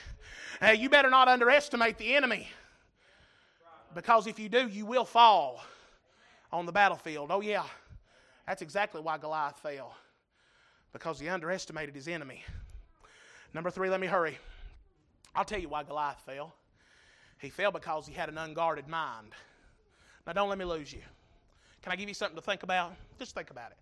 Uh, 0.60 0.70
you 0.70 0.88
better 0.88 1.10
not 1.10 1.28
underestimate 1.28 1.98
the 1.98 2.14
enemy 2.14 2.48
because 3.94 4.26
if 4.26 4.38
you 4.38 4.48
do, 4.48 4.68
you 4.68 4.86
will 4.86 5.04
fall 5.04 5.62
on 6.52 6.66
the 6.66 6.72
battlefield. 6.72 7.30
Oh, 7.30 7.40
yeah. 7.40 7.64
That's 8.46 8.62
exactly 8.62 9.00
why 9.00 9.18
Goliath 9.18 9.58
fell 9.58 9.94
because 10.92 11.20
he 11.20 11.28
underestimated 11.28 11.94
his 11.94 12.08
enemy. 12.08 12.44
Number 13.54 13.70
three, 13.70 13.90
let 13.90 14.00
me 14.00 14.06
hurry. 14.06 14.38
I'll 15.34 15.44
tell 15.44 15.60
you 15.60 15.68
why 15.68 15.82
Goliath 15.82 16.20
fell. 16.24 16.54
He 17.38 17.50
fell 17.50 17.70
because 17.70 18.06
he 18.06 18.14
had 18.14 18.28
an 18.28 18.38
unguarded 18.38 18.88
mind. 18.88 19.32
Now, 20.26 20.32
don't 20.32 20.48
let 20.48 20.58
me 20.58 20.64
lose 20.64 20.92
you. 20.92 21.02
Can 21.82 21.92
I 21.92 21.96
give 21.96 22.08
you 22.08 22.14
something 22.14 22.36
to 22.36 22.42
think 22.42 22.62
about? 22.62 22.94
Just 23.18 23.34
think 23.34 23.50
about 23.50 23.70
it. 23.70 23.76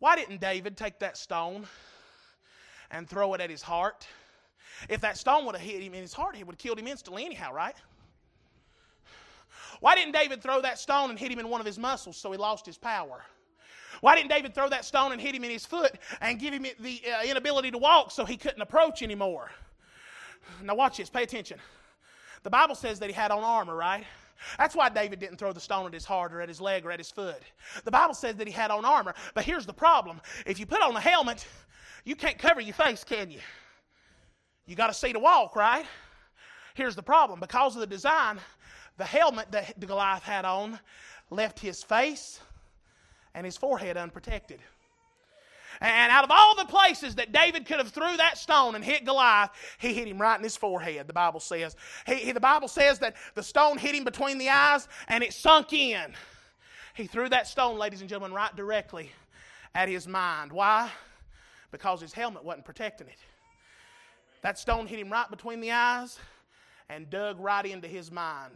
Why 0.00 0.16
didn't 0.16 0.40
David 0.40 0.76
take 0.76 0.98
that 0.98 1.16
stone 1.16 1.64
and 2.90 3.08
throw 3.08 3.32
it 3.34 3.40
at 3.40 3.50
his 3.50 3.62
heart? 3.62 4.06
If 4.88 5.00
that 5.02 5.16
stone 5.16 5.46
would 5.46 5.54
have 5.54 5.64
hit 5.64 5.80
him 5.80 5.94
in 5.94 6.02
his 6.02 6.12
heart, 6.12 6.36
it 6.36 6.44
would 6.44 6.54
have 6.54 6.58
killed 6.58 6.78
him 6.78 6.88
instantly, 6.88 7.24
anyhow, 7.24 7.52
right? 7.52 7.76
Why 9.80 9.94
didn't 9.94 10.12
David 10.12 10.42
throw 10.42 10.60
that 10.60 10.78
stone 10.78 11.10
and 11.10 11.18
hit 11.18 11.30
him 11.30 11.38
in 11.38 11.48
one 11.48 11.60
of 11.60 11.66
his 11.66 11.78
muscles 11.78 12.16
so 12.16 12.32
he 12.32 12.38
lost 12.38 12.66
his 12.66 12.76
power? 12.76 13.22
Why 14.00 14.16
didn't 14.16 14.30
David 14.30 14.54
throw 14.54 14.68
that 14.68 14.84
stone 14.84 15.12
and 15.12 15.20
hit 15.20 15.34
him 15.34 15.44
in 15.44 15.50
his 15.50 15.64
foot 15.64 15.92
and 16.20 16.38
give 16.38 16.52
him 16.52 16.66
the 16.80 17.00
uh, 17.06 17.24
inability 17.24 17.70
to 17.70 17.78
walk 17.78 18.10
so 18.10 18.24
he 18.24 18.36
couldn't 18.36 18.60
approach 18.60 19.02
anymore? 19.02 19.50
Now, 20.62 20.74
watch 20.74 20.96
this, 20.96 21.08
pay 21.08 21.22
attention. 21.22 21.58
The 22.42 22.50
Bible 22.50 22.74
says 22.74 22.98
that 23.00 23.08
he 23.08 23.14
had 23.14 23.30
on 23.30 23.44
armor, 23.44 23.74
right? 23.74 24.04
That's 24.58 24.74
why 24.74 24.88
David 24.88 25.20
didn't 25.20 25.36
throw 25.36 25.52
the 25.52 25.60
stone 25.60 25.86
at 25.86 25.94
his 25.94 26.04
heart 26.04 26.32
or 26.32 26.40
at 26.40 26.48
his 26.48 26.60
leg 26.60 26.84
or 26.84 26.90
at 26.90 26.98
his 26.98 27.10
foot. 27.10 27.40
The 27.84 27.90
Bible 27.90 28.14
says 28.14 28.36
that 28.36 28.46
he 28.46 28.52
had 28.52 28.70
on 28.70 28.84
armor. 28.84 29.14
But 29.34 29.44
here's 29.44 29.66
the 29.66 29.72
problem 29.72 30.20
if 30.46 30.58
you 30.58 30.66
put 30.66 30.82
on 30.82 30.96
a 30.96 31.00
helmet, 31.00 31.46
you 32.04 32.16
can't 32.16 32.38
cover 32.38 32.60
your 32.60 32.74
face, 32.74 33.04
can 33.04 33.30
you? 33.30 33.38
You 34.66 34.76
got 34.76 34.88
to 34.88 34.94
see 34.94 35.12
to 35.12 35.18
walk, 35.18 35.56
right? 35.56 35.86
Here's 36.74 36.96
the 36.96 37.02
problem 37.02 37.40
because 37.40 37.74
of 37.76 37.80
the 37.80 37.86
design, 37.86 38.38
the 38.96 39.04
helmet 39.04 39.52
that 39.52 39.78
Goliath 39.78 40.22
had 40.22 40.44
on 40.44 40.78
left 41.30 41.60
his 41.60 41.82
face 41.82 42.40
and 43.34 43.44
his 43.44 43.56
forehead 43.56 43.96
unprotected. 43.96 44.60
And 45.82 46.12
out 46.12 46.22
of 46.22 46.30
all 46.30 46.54
the 46.54 46.64
places 46.64 47.16
that 47.16 47.32
David 47.32 47.66
could 47.66 47.78
have 47.78 47.88
threw 47.88 48.16
that 48.16 48.38
stone 48.38 48.76
and 48.76 48.84
hit 48.84 49.04
Goliath, 49.04 49.50
he 49.78 49.92
hit 49.92 50.06
him 50.06 50.16
right 50.20 50.36
in 50.36 50.44
his 50.44 50.56
forehead, 50.56 51.08
the 51.08 51.12
Bible 51.12 51.40
says. 51.40 51.74
He, 52.06 52.14
he, 52.14 52.32
the 52.32 52.38
Bible 52.38 52.68
says 52.68 53.00
that 53.00 53.16
the 53.34 53.42
stone 53.42 53.78
hit 53.78 53.92
him 53.92 54.04
between 54.04 54.38
the 54.38 54.48
eyes 54.48 54.86
and 55.08 55.24
it 55.24 55.32
sunk 55.32 55.72
in. 55.72 56.14
He 56.94 57.08
threw 57.08 57.28
that 57.30 57.48
stone, 57.48 57.78
ladies 57.78 58.00
and 58.00 58.08
gentlemen, 58.08 58.32
right 58.32 58.54
directly 58.54 59.10
at 59.74 59.88
his 59.88 60.06
mind. 60.06 60.52
Why? 60.52 60.88
Because 61.72 62.00
his 62.00 62.12
helmet 62.12 62.44
wasn't 62.44 62.64
protecting 62.64 63.08
it. 63.08 63.18
That 64.42 64.60
stone 64.60 64.86
hit 64.86 65.00
him 65.00 65.10
right 65.10 65.28
between 65.28 65.60
the 65.60 65.72
eyes 65.72 66.16
and 66.88 67.10
dug 67.10 67.40
right 67.40 67.66
into 67.66 67.88
his 67.88 68.12
mind. 68.12 68.52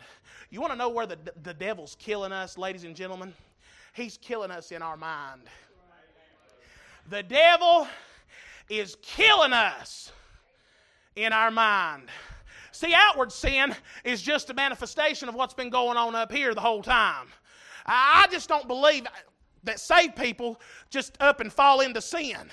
You 0.50 0.60
want 0.60 0.72
to 0.72 0.78
know 0.78 0.90
where 0.90 1.06
the, 1.06 1.18
the 1.42 1.54
devil's 1.54 1.96
killing 1.98 2.30
us, 2.30 2.56
ladies 2.56 2.84
and 2.84 2.94
gentlemen? 2.94 3.34
He's 3.94 4.16
killing 4.16 4.52
us 4.52 4.70
in 4.70 4.80
our 4.80 4.96
mind. 4.96 5.42
The 7.08 7.22
devil 7.22 7.86
is 8.68 8.96
killing 9.00 9.52
us 9.52 10.10
in 11.14 11.32
our 11.32 11.50
mind. 11.50 12.08
See, 12.72 12.92
outward 12.94 13.30
sin 13.30 13.74
is 14.04 14.20
just 14.20 14.50
a 14.50 14.54
manifestation 14.54 15.28
of 15.28 15.34
what's 15.34 15.54
been 15.54 15.70
going 15.70 15.96
on 15.96 16.14
up 16.14 16.32
here 16.32 16.52
the 16.52 16.60
whole 16.60 16.82
time. 16.82 17.28
I 17.86 18.26
just 18.30 18.48
don't 18.48 18.66
believe 18.66 19.06
that 19.62 19.78
saved 19.78 20.16
people 20.16 20.60
just 20.90 21.16
up 21.20 21.40
and 21.40 21.52
fall 21.52 21.80
into 21.80 22.00
sin. 22.00 22.50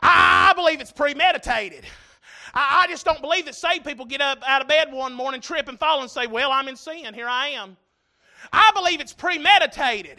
I 0.00 0.52
believe 0.54 0.80
it's 0.80 0.92
premeditated. 0.92 1.84
I 2.54 2.86
just 2.88 3.04
don't 3.04 3.20
believe 3.20 3.44
that 3.46 3.56
saved 3.56 3.84
people 3.84 4.06
get 4.06 4.20
up 4.20 4.42
out 4.46 4.62
of 4.62 4.68
bed 4.68 4.92
one 4.92 5.12
morning, 5.12 5.40
trip 5.40 5.68
and 5.68 5.78
fall 5.78 6.00
and 6.00 6.10
say, 6.10 6.26
Well, 6.26 6.52
I'm 6.52 6.68
in 6.68 6.76
sin. 6.76 7.12
Here 7.12 7.28
I 7.28 7.48
am. 7.48 7.76
I 8.52 8.70
believe 8.74 9.00
it's 9.00 9.12
premeditated. 9.12 10.18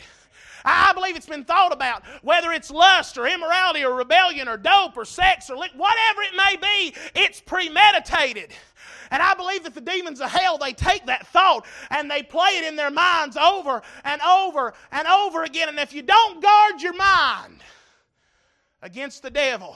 I 0.66 0.94
believe 0.94 1.16
it's 1.16 1.26
been 1.26 1.46
thought 1.46 1.74
about, 1.74 2.04
whether 2.22 2.52
it's 2.52 2.72
lust 2.72 3.18
or 3.18 3.28
immorality 3.28 3.84
or 3.84 3.96
rebellion 3.96 4.48
or 4.48 4.58
dope 4.58 4.98
or 4.98 5.06
sex 5.06 5.50
or 5.50 5.56
whatever 5.56 6.22
it 6.22 6.36
may 6.36 6.56
be, 6.62 6.96
it's 7.16 7.42
premeditated. 7.42 8.52
And 9.12 9.24
I 9.24 9.34
believe 9.34 9.64
that 9.64 9.74
the 9.74 9.82
demons 9.82 10.22
of 10.22 10.30
hell, 10.30 10.58
they 10.58 10.74
take 10.74 11.06
that 11.08 11.28
thought 11.28 11.66
and 11.90 12.10
they 12.10 12.22
play 12.22 12.52
it 12.58 12.68
in 12.68 12.76
their 12.76 12.92
minds 12.92 13.38
over 13.38 13.82
and 14.04 14.22
over 14.22 14.74
and 14.92 15.08
over 15.08 15.44
again. 15.44 15.70
And 15.70 15.80
if 15.80 15.94
you 15.94 16.02
don't 16.02 16.42
guard 16.42 16.82
your 16.82 16.96
mind 16.96 17.62
against 18.82 19.24
the 19.24 19.32
devil, 19.32 19.76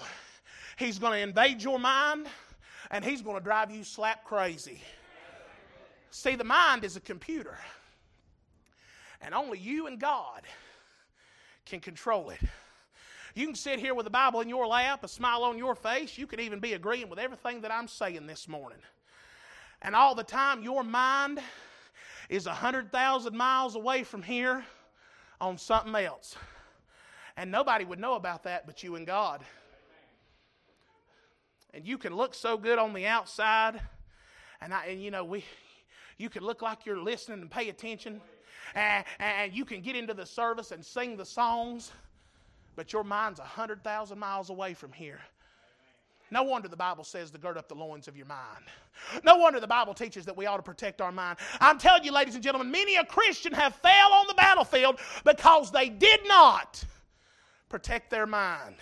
he's 0.77 0.99
going 0.99 1.13
to 1.13 1.19
invade 1.19 1.63
your 1.63 1.79
mind 1.79 2.27
and 2.91 3.03
he's 3.03 3.21
going 3.21 3.37
to 3.37 3.43
drive 3.43 3.71
you 3.71 3.83
slap 3.83 4.23
crazy. 4.23 4.81
See, 6.11 6.35
the 6.35 6.43
mind 6.43 6.83
is 6.83 6.95
a 6.95 7.01
computer. 7.01 7.57
And 9.19 9.33
only 9.33 9.57
you 9.57 9.87
and 9.87 9.99
God 9.99 10.43
can 11.65 11.79
control 11.79 12.29
it. 12.29 12.39
You 13.35 13.47
can 13.47 13.55
sit 13.55 13.79
here 13.79 13.95
with 13.95 14.03
the 14.03 14.11
Bible 14.11 14.41
in 14.41 14.49
your 14.49 14.67
lap, 14.67 15.03
a 15.03 15.07
smile 15.07 15.43
on 15.43 15.57
your 15.57 15.73
face. 15.73 16.17
You 16.17 16.27
can 16.27 16.39
even 16.39 16.59
be 16.59 16.73
agreeing 16.73 17.09
with 17.09 17.17
everything 17.17 17.61
that 17.61 17.71
I'm 17.71 17.87
saying 17.87 18.27
this 18.27 18.47
morning. 18.47 18.79
And 19.81 19.95
all 19.95 20.13
the 20.13 20.23
time, 20.23 20.61
your 20.61 20.83
mind 20.83 21.39
is 22.29 22.45
100,000 22.45 23.35
miles 23.35 23.75
away 23.75 24.03
from 24.03 24.21
here 24.21 24.63
on 25.41 25.57
something 25.57 25.95
else. 25.95 26.35
And 27.35 27.51
nobody 27.51 27.85
would 27.85 27.99
know 27.99 28.13
about 28.13 28.43
that 28.43 28.67
but 28.67 28.83
you 28.83 28.95
and 28.95 29.07
God. 29.07 29.43
And 31.73 31.87
you 31.87 31.97
can 31.97 32.15
look 32.15 32.35
so 32.35 32.55
good 32.55 32.77
on 32.77 32.93
the 32.93 33.07
outside, 33.07 33.81
and, 34.61 34.71
I, 34.71 34.85
and 34.85 35.01
you 35.01 35.09
know, 35.09 35.25
we, 35.25 35.43
you 36.19 36.29
can 36.29 36.43
look 36.43 36.61
like 36.61 36.85
you're 36.85 37.01
listening 37.01 37.41
and 37.41 37.49
pay 37.49 37.69
attention, 37.69 38.21
and, 38.75 39.05
and 39.19 39.53
you 39.53 39.65
can 39.65 39.81
get 39.81 39.95
into 39.95 40.13
the 40.13 40.25
service 40.25 40.71
and 40.71 40.83
sing 40.83 41.17
the 41.17 41.25
songs, 41.25 41.91
but 42.75 42.91
your 42.93 43.03
mind's 43.03 43.39
100,000 43.39 44.17
miles 44.17 44.49
away 44.49 44.73
from 44.73 44.91
here. 44.91 45.19
No 46.31 46.41
wonder 46.41 46.67
the 46.67 46.75
Bible 46.75 47.03
says 47.03 47.29
to 47.31 47.37
gird 47.37 47.57
up 47.57 47.67
the 47.67 47.75
loins 47.75 48.07
of 48.07 48.17
your 48.17 48.25
mind. 48.25 48.65
No 49.23 49.35
wonder 49.35 49.59
the 49.59 49.67
Bible 49.67 49.93
teaches 49.93 50.25
that 50.25 50.35
we 50.35 50.47
ought 50.47 50.57
to 50.57 50.63
protect 50.63 50.99
our 50.99 51.11
mind. 51.11 51.37
I'm 51.59 51.77
telling 51.77 52.03
you, 52.03 52.11
ladies 52.11 52.33
and 52.33 52.43
gentlemen, 52.43 52.71
many 52.71 52.95
a 52.95 53.05
Christian 53.05 53.53
have 53.53 53.75
failed 53.75 54.11
on 54.11 54.25
the 54.27 54.33
battlefield 54.33 54.99
because 55.23 55.71
they 55.71 55.89
did 55.89 56.21
not 56.27 56.83
protect 57.69 58.09
their 58.09 58.25
mind. 58.25 58.75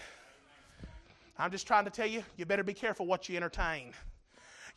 I'm 1.38 1.52
just 1.52 1.68
trying 1.68 1.86
to 1.86 1.92
tell 1.92 2.08
you, 2.08 2.24
you 2.38 2.46
better 2.46 2.64
be 2.64 2.74
careful 2.74 3.06
what 3.06 3.28
you 3.28 3.36
entertain. 3.36 3.92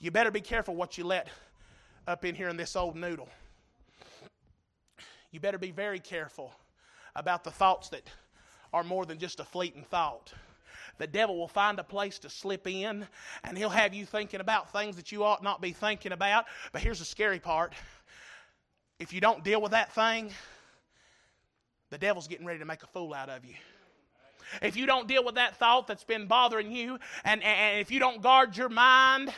You 0.01 0.11
better 0.11 0.31
be 0.31 0.41
careful 0.41 0.75
what 0.75 0.99
you 0.99 1.05
let 1.05 1.29
up 2.07 2.25
in 2.25 2.35
here 2.35 2.49
in 2.49 2.57
this 2.57 2.75
old 2.75 2.97
noodle. 2.97 3.29
You 5.35 5.41
better 5.41 5.59
be 5.59 5.73
very 5.73 5.99
careful 5.99 6.55
about 7.17 7.43
the 7.43 7.51
thoughts 7.51 7.89
that 7.89 8.09
are 8.73 8.85
more 8.85 9.05
than 9.05 9.19
just 9.19 9.41
a 9.41 9.45
fleeting 9.45 9.83
thought 9.83 10.33
the 10.99 11.09
devil 11.09 11.37
will 11.37 11.49
find 11.49 11.81
a 11.81 11.83
place 11.83 12.21
to 12.21 12.31
slip 12.31 12.69
in 12.69 13.05
and 13.43 13.59
he'll 13.59 13.69
have 13.69 13.93
you 13.95 14.07
thinking 14.07 14.39
about 14.39 14.71
things 14.71 14.95
that 14.95 15.11
you 15.11 15.25
ought 15.25 15.43
not 15.43 15.61
be 15.61 15.73
thinking 15.73 16.13
about. 16.13 16.45
But 16.73 16.83
here's 16.83 17.01
the 17.01 17.05
scary 17.05 17.41
part 17.41 17.73
if 19.01 19.13
you 19.13 19.21
don't 19.21 19.43
deal 19.43 19.61
with 19.61 19.73
that 19.73 19.93
thing, 19.93 20.31
the 21.91 21.99
devil's 21.99 22.29
getting 22.29 22.47
ready 22.47 22.61
to 22.61 22.65
make 22.65 22.85
a 22.85 22.87
fool 22.87 23.13
out 23.13 23.29
of 23.29 23.45
you. 23.45 23.55
If 24.63 24.77
you 24.77 24.87
don't 24.87 25.09
deal 25.09 25.25
with 25.25 25.35
that 25.35 25.57
thought 25.57 25.89
that's 25.89 26.05
been 26.05 26.29
bothering 26.29 26.71
you, 26.71 27.01
and, 27.25 27.43
and 27.43 27.81
if 27.81 27.91
you 27.91 27.99
don't 27.99 28.23
guard 28.23 28.57
your 28.57 28.69
mind, 28.69 29.33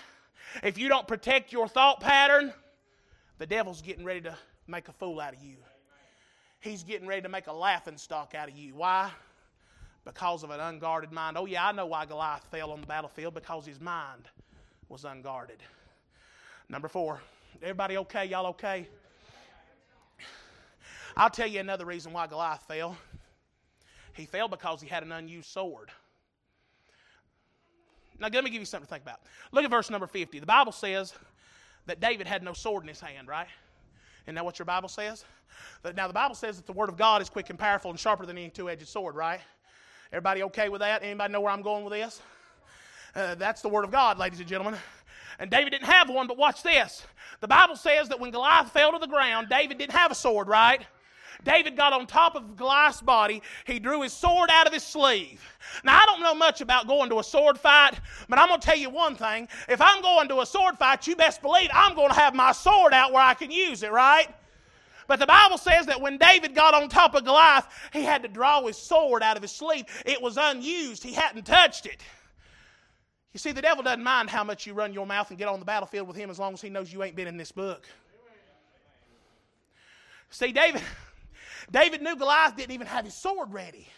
if 0.62 0.76
you 0.76 0.90
don't 0.90 1.08
protect 1.08 1.52
your 1.52 1.68
thought 1.68 2.00
pattern, 2.00 2.52
the 3.38 3.46
devil's 3.46 3.80
getting 3.80 4.04
ready 4.04 4.20
to 4.22 4.36
make 4.66 4.88
a 4.88 4.92
fool 4.92 5.20
out 5.20 5.32
of 5.32 5.42
you. 5.42 5.56
He's 6.60 6.82
getting 6.82 7.06
ready 7.06 7.22
to 7.22 7.28
make 7.28 7.46
a 7.46 7.52
laughing 7.52 7.96
stock 7.96 8.34
out 8.34 8.48
of 8.48 8.56
you. 8.56 8.74
Why? 8.74 9.10
because 10.06 10.44
of 10.44 10.50
an 10.50 10.60
unguarded 10.60 11.12
mind. 11.12 11.36
Oh, 11.36 11.44
yeah, 11.44 11.66
I 11.66 11.72
know 11.72 11.84
why 11.84 12.06
Goliath 12.06 12.44
fell 12.50 12.70
on 12.70 12.80
the 12.80 12.86
battlefield 12.86 13.34
because 13.34 13.66
his 13.66 13.80
mind 13.80 14.22
was 14.88 15.04
unguarded. 15.04 15.58
Number 16.68 16.88
four, 16.88 17.20
everybody 17.60 17.98
okay? 17.98 18.24
Y'all 18.24 18.46
okay? 18.46 18.88
I'll 21.16 21.28
tell 21.28 21.48
you 21.48 21.58
another 21.58 21.84
reason 21.84 22.12
why 22.12 22.28
Goliath 22.28 22.62
fell. 22.68 22.96
He 24.12 24.26
fell 24.26 24.48
because 24.48 24.80
he 24.80 24.88
had 24.88 25.02
an 25.02 25.10
unused 25.10 25.50
sword. 25.50 25.90
Now, 28.18 28.28
let 28.32 28.44
me 28.44 28.50
give 28.50 28.60
you 28.60 28.64
something 28.64 28.86
to 28.86 28.90
think 28.90 29.02
about. 29.02 29.20
Look 29.52 29.64
at 29.64 29.70
verse 29.70 29.90
number 29.90 30.06
50. 30.06 30.38
The 30.38 30.46
Bible 30.46 30.72
says 30.72 31.12
that 31.86 32.00
David 32.00 32.28
had 32.28 32.42
no 32.44 32.52
sword 32.52 32.84
in 32.84 32.88
his 32.88 33.00
hand, 33.00 33.26
right? 33.26 33.48
Isn't 34.26 34.34
that 34.34 34.44
what 34.44 34.58
your 34.58 34.66
Bible 34.66 34.88
says? 34.88 35.24
Now, 35.94 36.08
the 36.08 36.12
Bible 36.12 36.34
says 36.34 36.56
that 36.56 36.66
the 36.66 36.72
Word 36.72 36.88
of 36.88 36.96
God 36.96 37.22
is 37.22 37.30
quick 37.30 37.48
and 37.48 37.58
powerful 37.58 37.90
and 37.90 37.98
sharper 37.98 38.26
than 38.26 38.36
any 38.36 38.50
two 38.50 38.68
edged 38.68 38.88
sword, 38.88 39.14
right? 39.14 39.40
Everybody 40.12 40.42
okay 40.44 40.68
with 40.68 40.80
that? 40.80 41.02
Anybody 41.02 41.32
know 41.32 41.40
where 41.40 41.52
I'm 41.52 41.62
going 41.62 41.84
with 41.84 41.92
this? 41.92 42.20
Uh, 43.14 43.36
that's 43.36 43.62
the 43.62 43.68
Word 43.68 43.84
of 43.84 43.90
God, 43.90 44.18
ladies 44.18 44.40
and 44.40 44.48
gentlemen. 44.48 44.78
And 45.38 45.50
David 45.50 45.70
didn't 45.70 45.86
have 45.86 46.08
one, 46.08 46.26
but 46.26 46.36
watch 46.36 46.62
this. 46.62 47.04
The 47.40 47.48
Bible 47.48 47.76
says 47.76 48.08
that 48.08 48.18
when 48.18 48.30
Goliath 48.30 48.72
fell 48.72 48.92
to 48.92 48.98
the 48.98 49.06
ground, 49.06 49.48
David 49.48 49.78
didn't 49.78 49.92
have 49.92 50.10
a 50.10 50.14
sword, 50.14 50.48
right? 50.48 50.80
David 51.44 51.76
got 51.76 51.92
on 51.92 52.06
top 52.06 52.34
of 52.34 52.56
Goliath's 52.56 53.00
body. 53.00 53.42
He 53.64 53.78
drew 53.78 54.02
his 54.02 54.12
sword 54.12 54.50
out 54.50 54.66
of 54.66 54.72
his 54.72 54.82
sleeve. 54.82 55.42
Now, 55.84 56.00
I 56.00 56.06
don't 56.06 56.20
know 56.20 56.34
much 56.34 56.60
about 56.60 56.86
going 56.86 57.10
to 57.10 57.18
a 57.18 57.24
sword 57.24 57.58
fight, 57.58 57.98
but 58.28 58.38
I'm 58.38 58.48
going 58.48 58.60
to 58.60 58.66
tell 58.66 58.76
you 58.76 58.90
one 58.90 59.16
thing. 59.16 59.48
If 59.68 59.80
I'm 59.80 60.02
going 60.02 60.28
to 60.28 60.40
a 60.40 60.46
sword 60.46 60.76
fight, 60.78 61.06
you 61.06 61.16
best 61.16 61.42
believe 61.42 61.68
I'm 61.72 61.94
going 61.94 62.08
to 62.08 62.14
have 62.14 62.34
my 62.34 62.52
sword 62.52 62.92
out 62.92 63.12
where 63.12 63.22
I 63.22 63.34
can 63.34 63.50
use 63.50 63.82
it, 63.82 63.92
right? 63.92 64.28
But 65.08 65.20
the 65.20 65.26
Bible 65.26 65.58
says 65.58 65.86
that 65.86 66.00
when 66.00 66.18
David 66.18 66.54
got 66.54 66.74
on 66.74 66.88
top 66.88 67.14
of 67.14 67.24
Goliath, 67.24 67.66
he 67.92 68.02
had 68.02 68.22
to 68.22 68.28
draw 68.28 68.66
his 68.66 68.76
sword 68.76 69.22
out 69.22 69.36
of 69.36 69.42
his 69.42 69.52
sleeve. 69.52 69.84
It 70.04 70.20
was 70.20 70.36
unused, 70.36 71.02
he 71.02 71.12
hadn't 71.12 71.46
touched 71.46 71.86
it. 71.86 72.02
You 73.32 73.38
see, 73.38 73.52
the 73.52 73.62
devil 73.62 73.84
doesn't 73.84 74.02
mind 74.02 74.30
how 74.30 74.42
much 74.42 74.66
you 74.66 74.72
run 74.72 74.94
your 74.94 75.06
mouth 75.06 75.28
and 75.28 75.38
get 75.38 75.46
on 75.46 75.60
the 75.60 75.66
battlefield 75.66 76.08
with 76.08 76.16
him 76.16 76.30
as 76.30 76.38
long 76.38 76.54
as 76.54 76.62
he 76.62 76.70
knows 76.70 76.92
you 76.92 77.02
ain't 77.02 77.14
been 77.14 77.28
in 77.28 77.36
this 77.36 77.52
book. 77.52 77.86
See, 80.30 80.52
David, 80.52 80.82
David 81.70 82.02
knew 82.02 82.16
Goliath 82.16 82.56
didn't 82.56 82.72
even 82.72 82.86
have 82.86 83.04
his 83.04 83.14
sword 83.14 83.52
ready. 83.52 83.88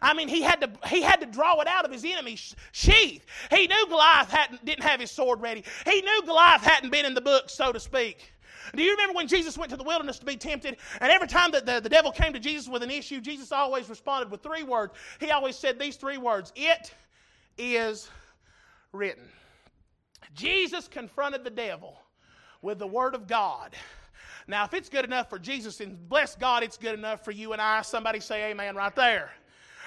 I 0.00 0.14
mean, 0.14 0.28
he 0.28 0.42
had 0.42 0.60
to 0.60 0.88
he 0.88 1.02
had 1.02 1.20
to 1.20 1.26
draw 1.26 1.60
it 1.60 1.68
out 1.68 1.84
of 1.84 1.92
his 1.92 2.04
enemy's 2.04 2.54
sheath. 2.72 3.24
He 3.50 3.66
knew 3.66 3.86
Goliath 3.88 4.30
hadn't 4.30 4.64
didn't 4.64 4.84
have 4.84 5.00
his 5.00 5.10
sword 5.10 5.40
ready. 5.40 5.64
He 5.84 6.00
knew 6.00 6.22
Goliath 6.24 6.62
hadn't 6.62 6.90
been 6.90 7.04
in 7.04 7.14
the 7.14 7.20
book, 7.20 7.50
so 7.50 7.72
to 7.72 7.80
speak. 7.80 8.32
Do 8.74 8.82
you 8.82 8.92
remember 8.92 9.14
when 9.14 9.26
Jesus 9.26 9.58
went 9.58 9.70
to 9.70 9.76
the 9.76 9.82
wilderness 9.82 10.18
to 10.20 10.26
be 10.26 10.36
tempted? 10.36 10.76
And 11.00 11.10
every 11.10 11.28
time 11.28 11.50
that 11.50 11.66
the, 11.66 11.80
the 11.80 11.88
devil 11.88 12.12
came 12.12 12.32
to 12.32 12.38
Jesus 12.38 12.68
with 12.68 12.82
an 12.82 12.90
issue, 12.90 13.20
Jesus 13.20 13.52
always 13.52 13.88
responded 13.88 14.30
with 14.30 14.42
three 14.42 14.62
words. 14.62 14.94
He 15.20 15.30
always 15.30 15.56
said 15.56 15.78
these 15.78 15.96
three 15.96 16.16
words 16.16 16.52
It 16.56 16.94
is 17.58 18.08
written. 18.92 19.24
Jesus 20.34 20.88
confronted 20.88 21.44
the 21.44 21.50
devil 21.50 21.98
with 22.62 22.78
the 22.78 22.86
Word 22.86 23.14
of 23.14 23.26
God. 23.26 23.74
Now, 24.48 24.64
if 24.64 24.74
it's 24.74 24.88
good 24.88 25.04
enough 25.04 25.30
for 25.30 25.38
Jesus, 25.38 25.80
and 25.80 26.08
bless 26.08 26.34
God, 26.34 26.62
it's 26.62 26.76
good 26.76 26.98
enough 26.98 27.24
for 27.24 27.30
you 27.30 27.52
and 27.52 27.62
I. 27.62 27.82
Somebody 27.82 28.20
say 28.20 28.50
amen 28.50 28.74
right 28.74 28.94
there. 28.94 29.30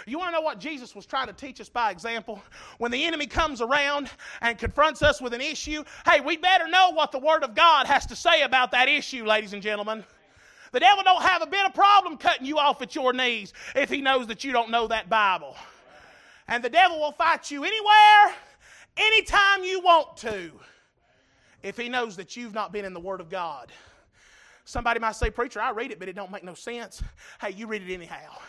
You 0.08 0.20
want 0.20 0.30
to 0.30 0.34
know 0.34 0.42
what 0.42 0.60
Jesus 0.60 0.94
was 0.94 1.06
trying 1.06 1.28
to 1.28 1.34
teach 1.34 1.60
us 1.60 1.68
by 1.68 1.90
example? 1.90 2.42
When 2.78 2.92
the 2.92 3.04
enemy 3.06 3.26
comes 3.26 3.60
around 3.60 4.10
and 4.42 4.58
confronts 4.58 5.02
us 5.02 5.20
with 5.20 5.34
an 5.34 5.42
issue, 5.42 5.84
hey, 6.08 6.22
we 6.22 6.38
better 6.38 6.68
know 6.68 6.92
what 6.92 7.12
the 7.12 7.20
Word 7.20 7.44
of 7.44 7.56
God 7.56 7.88
has 7.88 8.06
to 8.08 8.16
say 8.16 8.44
about 8.44 8.72
that 8.72 8.88
issue, 8.88 9.26
ladies 9.26 9.54
and 9.54 9.64
gentlemen. 9.64 10.04
The 10.72 10.80
devil 10.80 11.04
don't 11.04 11.24
have 11.24 11.42
a 11.42 11.48
bit 11.48 11.66
of 11.66 11.74
problem 11.74 12.18
cutting 12.18 12.46
you 12.46 12.60
off 12.60 12.82
at 12.82 12.94
your 12.94 13.14
knees 13.14 13.54
if 13.76 13.90
he 13.90 14.02
knows 14.02 14.28
that 14.28 14.44
you 14.44 14.52
don't 14.52 14.70
know 14.70 14.88
that 14.88 15.10
Bible. 15.10 15.56
And 16.48 16.64
the 16.64 16.70
devil 16.70 17.00
will 17.00 17.14
fight 17.14 17.50
you 17.50 17.64
anywhere, 17.64 18.36
anytime 18.98 19.64
you 19.64 19.80
want 19.80 20.18
to, 20.18 20.52
if 21.64 21.78
he 21.78 21.90
knows 21.90 22.16
that 22.18 22.38
you've 22.38 22.54
not 22.54 22.72
been 22.72 22.86
in 22.86 22.94
the 22.94 23.00
Word 23.00 23.22
of 23.22 23.30
God. 23.30 23.72
Somebody 24.66 25.00
might 25.00 25.16
say, 25.16 25.30
Preacher, 25.30 25.62
I 25.62 25.72
read 25.72 25.92
it, 25.92 26.00
but 26.00 26.10
it 26.10 26.16
don't 26.16 26.32
make 26.32 26.44
no 26.44 26.56
sense. 26.56 27.02
Hey, 27.40 27.52
you 27.52 27.68
read 27.68 27.84
it 27.88 27.94
anyhow. 27.94 28.40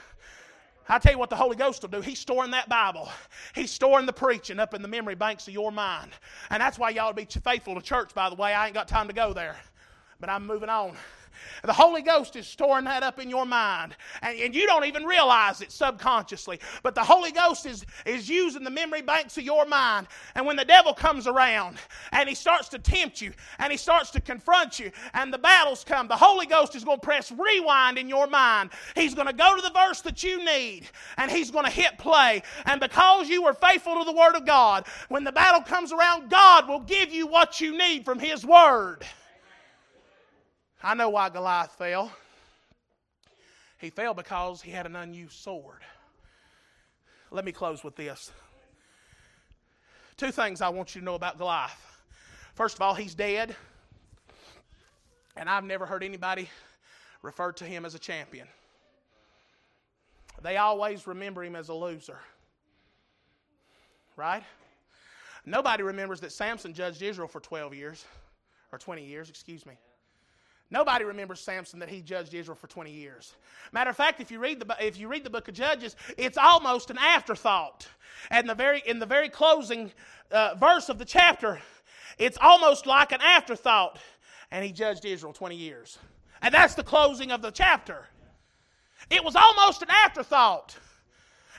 I 0.88 0.98
tell 0.98 1.12
you 1.12 1.18
what 1.18 1.31
the 1.31 1.37
Holy 1.37 1.57
Ghost 1.57 1.83
will 1.83 1.88
do. 1.88 2.00
He's 2.00 2.18
storing 2.18 2.52
that 2.52 2.68
Bible. 2.68 3.09
He's 3.55 3.70
storing 3.70 4.07
the 4.07 4.12
preaching 4.12 4.59
up 4.59 4.72
in 4.72 4.83
the 4.83 4.88
memory 4.88 5.16
banks 5.16 5.46
of 5.48 5.52
your 5.52 5.72
mind. 5.72 6.12
And 6.50 6.61
that's 6.61 6.79
why 6.79 6.90
y'all 6.90 7.12
be 7.12 7.24
faithful 7.26 7.74
to 7.74 7.83
church, 7.83 8.14
by 8.14 8.31
the 8.31 8.37
way. 8.37 8.55
I 8.55 8.66
ain't 8.66 8.74
got 8.74 8.88
time 8.88 9.09
to 9.09 9.12
go 9.12 9.33
there. 9.33 9.57
But 10.20 10.31
I'm 10.31 10.46
moving 10.46 10.68
on. 10.68 10.96
The 11.64 11.72
Holy 11.72 12.03
Ghost 12.03 12.37
is 12.37 12.46
storing 12.46 12.85
that 12.85 13.03
up 13.03 13.18
in 13.18 13.31
your 13.31 13.46
mind. 13.46 13.96
And, 14.22 14.38
and, 14.38 14.55
you 14.55 14.66
don't 14.66 14.85
even 14.85 15.05
realize 15.05 15.61
it 15.61 15.72
subconsciously. 15.72 16.61
But 16.83 16.94
the 16.94 17.03
Holy 17.03 17.33
Ghost 17.33 17.66
is, 17.66 17.85
is 18.05 18.29
using 18.29 18.64
the 18.64 18.70
memory 18.70 19.03
banks 19.03 19.37
of 19.37 19.44
your 19.44 19.66
mind. 19.66 20.07
And 20.35 20.46
when 20.46 20.57
the 20.57 20.64
devil 20.64 20.94
comes 20.94 21.27
around 21.27 21.79
and 22.12 22.29
he 22.29 22.35
starts 22.35 22.68
to 22.70 22.79
tempt 22.79 23.20
you 23.20 23.33
and 23.59 23.70
he 23.70 23.77
starts 23.77 24.11
to 24.12 24.20
confront 24.20 24.79
you 24.79 24.90
and 25.14 25.33
the 25.33 25.38
battles 25.38 25.85
come, 25.85 26.09
the 26.09 26.16
Holy 26.16 26.46
Ghost 26.46 26.75
is 26.75 26.85
going 26.85 27.01
to 27.01 27.05
press 27.05 27.33
rewind 27.33 27.99
in 27.99 28.09
your 28.09 28.27
mind. 28.27 28.70
He's 28.94 29.14
going 29.14 29.27
to 29.27 29.33
go 29.33 29.57
to 29.57 29.62
the 29.62 29.70
verse 29.70 30.01
that 30.03 30.22
you 30.22 30.44
need 30.44 30.88
and 31.16 31.31
he's 31.31 31.51
going 31.51 31.64
to 31.64 31.70
hit 31.70 31.99
play. 31.99 32.42
And 32.64 32.81
because 32.81 33.29
you 33.29 33.42
were 33.42 33.55
faithful 33.55 33.99
to 33.99 34.05
the 34.05 34.16
Word 34.16 34.37
of 34.37 34.46
God, 34.46 34.87
when 35.09 35.25
the 35.25 35.33
battle 35.33 35.62
comes 35.62 35.92
around, 35.92 36.31
God 36.31 36.68
will 36.68 36.81
give 36.81 37.12
you 37.12 37.27
what 37.27 37.61
you 37.61 37.77
need 37.77 38.05
from 38.05 38.18
His 38.18 38.44
Word. 38.44 39.05
I 40.83 40.95
know 40.95 41.09
why 41.09 41.29
Goliath 41.29 41.73
fell. 41.73 42.12
He 43.79 43.91
fell 43.91 44.15
because 44.15 44.62
he 44.62 44.71
had 44.71 44.87
an 44.87 44.97
unused 44.97 45.35
sword. 45.35 45.81
Let 47.31 47.45
me 47.45 47.53
close 47.53 47.83
with 47.83 47.97
this. 47.97 48.31
Two 50.17 50.31
things 50.31 50.61
I 50.61 50.69
want 50.71 50.95
you 50.95 51.01
to 51.01 51.05
know 51.05 51.15
about 51.15 51.39
Goliath. 51.39 52.01
First 52.55 52.77
of 52.77 52.83
all, 52.83 52.95
he's 52.95 53.15
dead. 53.15 53.55
And 55.37 55.51
I've 55.51 55.65
never 55.65 55.85
heard 55.85 56.03
anybody 56.03 56.49
refer 57.21 57.53
to 57.53 57.65
him 57.65 57.85
as 57.85 57.95
a 57.95 57.99
champion. 57.99 58.49
They 60.43 60.57
always 60.57 61.07
remember 61.07 61.45
him 61.45 61.57
as 61.57 61.69
a 61.69 61.75
loser. 61.75 62.19
Right? 64.17 64.43
Nobody 65.45 65.83
remembers 65.83 66.21
that 66.21 66.33
Samson 66.33 66.73
judged 66.73 67.03
Israel 67.03 67.29
for 67.29 67.41
12 67.41 67.75
years, 67.75 68.05
or 68.73 68.79
20 68.79 69.05
years, 69.05 69.29
excuse 69.29 69.67
me. 69.67 69.75
Nobody 70.70 71.05
remembers 71.05 71.40
Samson 71.40 71.79
that 71.79 71.88
he 71.88 72.00
judged 72.00 72.35
Israel 72.35 72.57
for 72.57 72.66
20 72.66 72.90
years. 72.90 73.35
Matter 73.72 73.90
of 73.90 73.96
fact, 73.96 74.20
if 74.20 74.31
you 74.31 74.40
read 74.40 74.61
the, 74.61 74.76
if 74.81 74.98
you 74.98 75.07
read 75.09 75.22
the 75.22 75.31
book 75.31 75.46
of 75.48 75.55
Judges, 75.55 75.94
it's 76.18 76.37
almost 76.37 76.90
an 76.90 76.98
afterthought. 76.98 77.87
And 78.31 78.48
the 78.48 78.55
very, 78.55 78.83
in 78.87 78.98
the 78.98 79.07
very 79.07 79.29
closing 79.29 79.92
uh, 80.33 80.55
verse 80.59 80.88
of 80.88 80.98
the 80.98 81.05
chapter, 81.05 81.61
it's 82.18 82.38
almost 82.40 82.87
like 82.87 83.12
an 83.12 83.20
afterthought. 83.20 83.98
And 84.50 84.64
he 84.64 84.72
judged 84.72 85.05
Israel 85.05 85.33
20 85.33 85.55
years. 85.55 85.98
And 86.42 86.52
that's 86.52 86.74
the 86.74 86.83
closing 86.83 87.31
of 87.31 87.42
the 87.42 87.50
chapter. 87.50 88.07
It 89.11 89.22
was 89.22 89.37
almost 89.37 89.83
an 89.83 89.88
afterthought. 89.90 90.76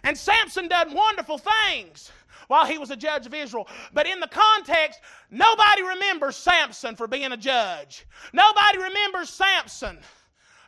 And 0.03 0.17
Samson 0.17 0.67
done 0.67 0.93
wonderful 0.93 1.39
things 1.39 2.11
while 2.47 2.65
he 2.65 2.77
was 2.77 2.91
a 2.91 2.95
judge 2.95 3.25
of 3.25 3.33
Israel. 3.33 3.67
But 3.93 4.07
in 4.07 4.19
the 4.19 4.27
context, 4.27 4.99
nobody 5.29 5.83
remembers 5.83 6.35
Samson 6.35 6.95
for 6.95 7.07
being 7.07 7.31
a 7.31 7.37
judge. 7.37 8.05
Nobody 8.33 8.77
remembers 8.79 9.29
Samson 9.29 9.99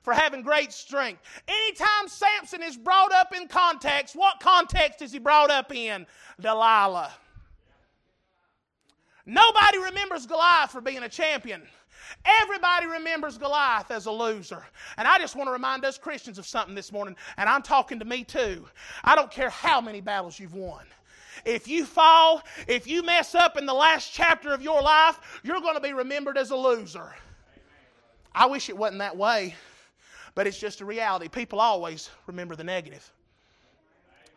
for 0.04 0.14
having 0.14 0.42
great 0.42 0.72
strength. 0.72 1.22
Anytime 1.48 2.08
Samson 2.08 2.64
is 2.64 2.78
brought 2.78 3.12
up 3.12 3.36
in 3.36 3.48
context, 3.48 4.16
what 4.16 4.40
context 4.40 5.02
is 5.02 5.12
he 5.12 5.20
brought 5.20 5.52
up 5.52 5.74
in? 5.74 6.06
Delilah. 6.40 7.12
Nobody 9.26 9.78
remembers 9.78 10.26
Goliath 10.26 10.72
for 10.72 10.82
being 10.82 11.04
a 11.04 11.10
champion. 11.10 11.62
Everybody 12.26 12.88
remembers 12.88 13.38
Goliath 13.38 13.92
as 13.92 14.08
a 14.08 14.12
loser. 14.12 14.66
And 14.98 15.08
I 15.08 15.20
just 15.20 15.36
want 15.36 15.48
to 15.48 15.52
remind 15.52 15.86
us 15.86 15.98
Christians 15.98 16.40
of 16.40 16.48
something 16.48 16.74
this 16.74 16.92
morning, 16.92 17.16
and 17.38 17.48
I'm 17.48 17.62
talking 17.62 18.00
to 18.00 18.06
me 18.06 18.24
too. 18.24 18.66
I 19.04 19.16
don't 19.16 19.30
care 19.30 19.50
how 19.50 19.80
many 19.80 20.02
battles 20.02 20.40
you've 20.40 20.56
won. 20.56 20.86
If 21.46 21.68
you 21.68 21.86
fall, 21.86 22.44
if 22.68 22.88
you 22.88 23.04
mess 23.04 23.36
up 23.36 23.58
in 23.58 23.66
the 23.66 23.74
last 23.74 24.14
chapter 24.14 24.54
of 24.54 24.62
your 24.62 24.82
life, 24.82 25.42
you're 25.44 25.62
going 25.62 25.76
to 25.76 25.82
be 25.82 25.94
remembered 25.94 26.38
as 26.38 26.52
a 26.52 26.56
loser. 26.56 27.14
I 28.34 28.46
wish 28.46 28.70
it 28.70 28.78
wasn't 28.78 29.00
that 29.00 29.18
way, 29.18 29.56
but 30.36 30.48
it's 30.48 30.60
just 30.60 30.82
a 30.82 30.86
reality. 30.86 31.28
People 31.28 31.60
always 31.60 32.10
remember 32.28 32.56
the 32.56 32.64
negative. 32.64 33.12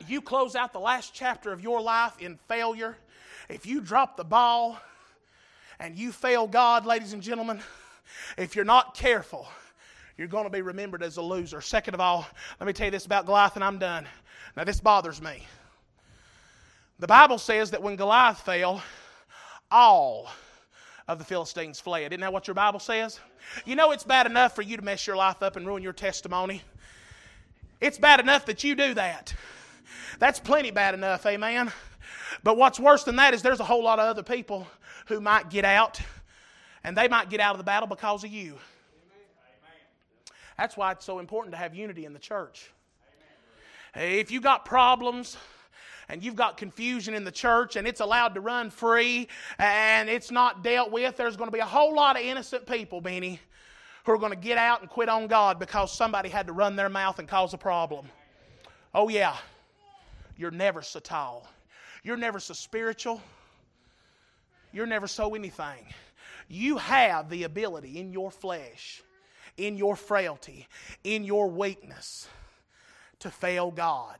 You 0.08 0.20
close 0.20 0.56
out 0.56 0.72
the 0.72 0.80
last 0.80 1.14
chapter 1.14 1.52
of 1.52 1.62
your 1.62 1.80
life 1.80 2.20
in 2.20 2.38
failure, 2.48 2.96
if 3.48 3.66
you 3.66 3.80
drop 3.80 4.16
the 4.16 4.24
ball 4.24 4.78
and 5.78 5.96
you 5.96 6.12
fail 6.12 6.46
God, 6.46 6.86
ladies 6.86 7.12
and 7.12 7.22
gentlemen, 7.22 7.60
if 8.38 8.56
you're 8.56 8.64
not 8.64 8.94
careful, 8.94 9.48
you're 10.16 10.28
going 10.28 10.44
to 10.44 10.50
be 10.50 10.62
remembered 10.62 11.02
as 11.02 11.16
a 11.16 11.22
loser. 11.22 11.60
Second 11.60 11.94
of 11.94 12.00
all, 12.00 12.26
let 12.60 12.66
me 12.66 12.72
tell 12.72 12.86
you 12.86 12.90
this 12.90 13.06
about 13.06 13.26
Goliath, 13.26 13.56
and 13.56 13.64
I'm 13.64 13.78
done. 13.78 14.06
Now, 14.56 14.64
this 14.64 14.80
bothers 14.80 15.20
me. 15.20 15.46
The 17.02 17.08
Bible 17.08 17.38
says 17.38 17.72
that 17.72 17.82
when 17.82 17.96
Goliath 17.96 18.42
fell, 18.42 18.80
all 19.72 20.30
of 21.08 21.18
the 21.18 21.24
Philistines 21.24 21.80
fled. 21.80 22.12
Isn't 22.12 22.20
that 22.20 22.32
what 22.32 22.46
your 22.46 22.54
Bible 22.54 22.78
says? 22.78 23.18
You 23.64 23.74
know 23.74 23.90
it's 23.90 24.04
bad 24.04 24.24
enough 24.26 24.54
for 24.54 24.62
you 24.62 24.76
to 24.76 24.84
mess 24.84 25.04
your 25.04 25.16
life 25.16 25.42
up 25.42 25.56
and 25.56 25.66
ruin 25.66 25.82
your 25.82 25.92
testimony. 25.92 26.62
It's 27.80 27.98
bad 27.98 28.20
enough 28.20 28.46
that 28.46 28.62
you 28.62 28.76
do 28.76 28.94
that. 28.94 29.34
That's 30.20 30.38
plenty 30.38 30.70
bad 30.70 30.94
enough, 30.94 31.26
amen. 31.26 31.72
But 32.44 32.56
what's 32.56 32.78
worse 32.78 33.02
than 33.02 33.16
that 33.16 33.34
is 33.34 33.42
there's 33.42 33.58
a 33.58 33.64
whole 33.64 33.82
lot 33.82 33.98
of 33.98 34.04
other 34.04 34.22
people 34.22 34.68
who 35.06 35.20
might 35.20 35.50
get 35.50 35.64
out, 35.64 36.00
and 36.84 36.96
they 36.96 37.08
might 37.08 37.28
get 37.28 37.40
out 37.40 37.50
of 37.50 37.58
the 37.58 37.64
battle 37.64 37.88
because 37.88 38.22
of 38.22 38.30
you. 38.30 38.58
That's 40.56 40.76
why 40.76 40.92
it's 40.92 41.04
so 41.04 41.18
important 41.18 41.50
to 41.50 41.58
have 41.58 41.74
unity 41.74 42.04
in 42.04 42.12
the 42.12 42.20
church. 42.20 42.70
If 43.96 44.30
you 44.30 44.40
got 44.40 44.64
problems, 44.64 45.36
and 46.12 46.22
you've 46.22 46.36
got 46.36 46.58
confusion 46.58 47.14
in 47.14 47.24
the 47.24 47.32
church 47.32 47.76
and 47.76 47.88
it's 47.88 48.00
allowed 48.00 48.34
to 48.34 48.40
run 48.42 48.68
free 48.68 49.26
and 49.58 50.10
it's 50.10 50.30
not 50.30 50.62
dealt 50.62 50.92
with, 50.92 51.16
there's 51.16 51.38
going 51.38 51.48
to 51.48 51.52
be 51.52 51.58
a 51.58 51.64
whole 51.64 51.94
lot 51.94 52.16
of 52.16 52.22
innocent 52.22 52.66
people, 52.66 53.00
Benny, 53.00 53.40
who 54.04 54.12
are 54.12 54.18
going 54.18 54.30
to 54.30 54.36
get 54.36 54.58
out 54.58 54.82
and 54.82 54.90
quit 54.90 55.08
on 55.08 55.26
God 55.26 55.58
because 55.58 55.90
somebody 55.90 56.28
had 56.28 56.48
to 56.48 56.52
run 56.52 56.76
their 56.76 56.90
mouth 56.90 57.18
and 57.18 57.26
cause 57.26 57.54
a 57.54 57.58
problem. 57.58 58.04
Oh, 58.94 59.08
yeah. 59.08 59.34
You're 60.36 60.50
never 60.50 60.82
so 60.82 61.00
tall. 61.00 61.48
You're 62.04 62.18
never 62.18 62.40
so 62.40 62.52
spiritual. 62.52 63.22
You're 64.70 64.84
never 64.84 65.06
so 65.06 65.34
anything. 65.34 65.86
You 66.46 66.76
have 66.76 67.30
the 67.30 67.44
ability 67.44 67.98
in 67.98 68.12
your 68.12 68.30
flesh, 68.30 69.02
in 69.56 69.78
your 69.78 69.96
frailty, 69.96 70.68
in 71.04 71.24
your 71.24 71.48
weakness 71.48 72.28
to 73.20 73.30
fail 73.30 73.70
God. 73.70 74.18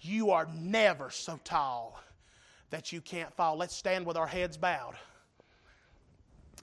You 0.00 0.30
are 0.30 0.46
never 0.54 1.10
so 1.10 1.40
tall 1.44 2.00
that 2.70 2.92
you 2.92 3.00
can't 3.00 3.32
fall. 3.34 3.56
Let's 3.56 3.74
stand 3.74 4.06
with 4.06 4.16
our 4.16 4.26
heads 4.26 4.56
bowed. 4.56 4.94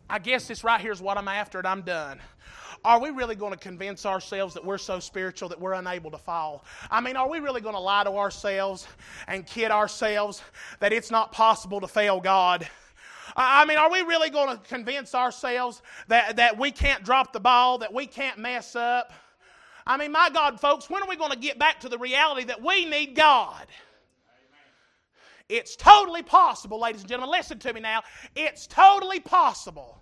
I 0.09 0.19
guess 0.19 0.47
this 0.47 0.63
right 0.63 0.79
here 0.79 0.91
is 0.91 1.01
what 1.01 1.17
I'm 1.17 1.27
after, 1.27 1.57
and 1.57 1.67
I'm 1.67 1.81
done. 1.81 2.19
Are 2.85 2.99
we 2.99 3.09
really 3.11 3.35
going 3.35 3.53
to 3.53 3.57
convince 3.57 4.05
ourselves 4.05 4.53
that 4.53 4.65
we're 4.65 4.77
so 4.77 4.99
spiritual 4.99 5.47
that 5.49 5.59
we're 5.59 5.73
unable 5.73 6.11
to 6.11 6.17
fall? 6.17 6.65
I 6.91 6.99
mean, 6.99 7.15
are 7.15 7.29
we 7.29 7.39
really 7.39 7.61
going 7.61 7.75
to 7.75 7.79
lie 7.79 8.03
to 8.03 8.11
ourselves 8.11 8.85
and 9.27 9.45
kid 9.45 9.71
ourselves 9.71 10.41
that 10.79 10.91
it's 10.91 11.09
not 11.09 11.31
possible 11.31 11.79
to 11.79 11.87
fail 11.87 12.19
God? 12.19 12.67
I 13.35 13.65
mean, 13.65 13.77
are 13.77 13.89
we 13.89 14.01
really 14.01 14.29
going 14.29 14.55
to 14.57 14.63
convince 14.65 15.15
ourselves 15.15 15.81
that, 16.09 16.35
that 16.35 16.59
we 16.59 16.71
can't 16.71 17.03
drop 17.03 17.31
the 17.31 17.39
ball, 17.39 17.77
that 17.79 17.93
we 17.93 18.05
can't 18.05 18.37
mess 18.37 18.75
up? 18.75 19.13
I 19.85 19.97
mean, 19.97 20.11
my 20.11 20.29
God, 20.33 20.59
folks, 20.59 20.89
when 20.89 21.03
are 21.03 21.09
we 21.09 21.15
going 21.15 21.31
to 21.31 21.37
get 21.37 21.59
back 21.59 21.79
to 21.81 21.89
the 21.89 21.97
reality 21.97 22.45
that 22.45 22.61
we 22.63 22.85
need 22.85 23.15
God? 23.15 23.67
It's 25.49 25.75
totally 25.75 26.23
possible, 26.23 26.79
ladies 26.79 27.01
and 27.01 27.09
gentlemen, 27.09 27.31
listen 27.31 27.59
to 27.59 27.73
me 27.73 27.81
now. 27.81 28.01
It's 28.35 28.65
totally 28.65 29.19
possible 29.19 30.01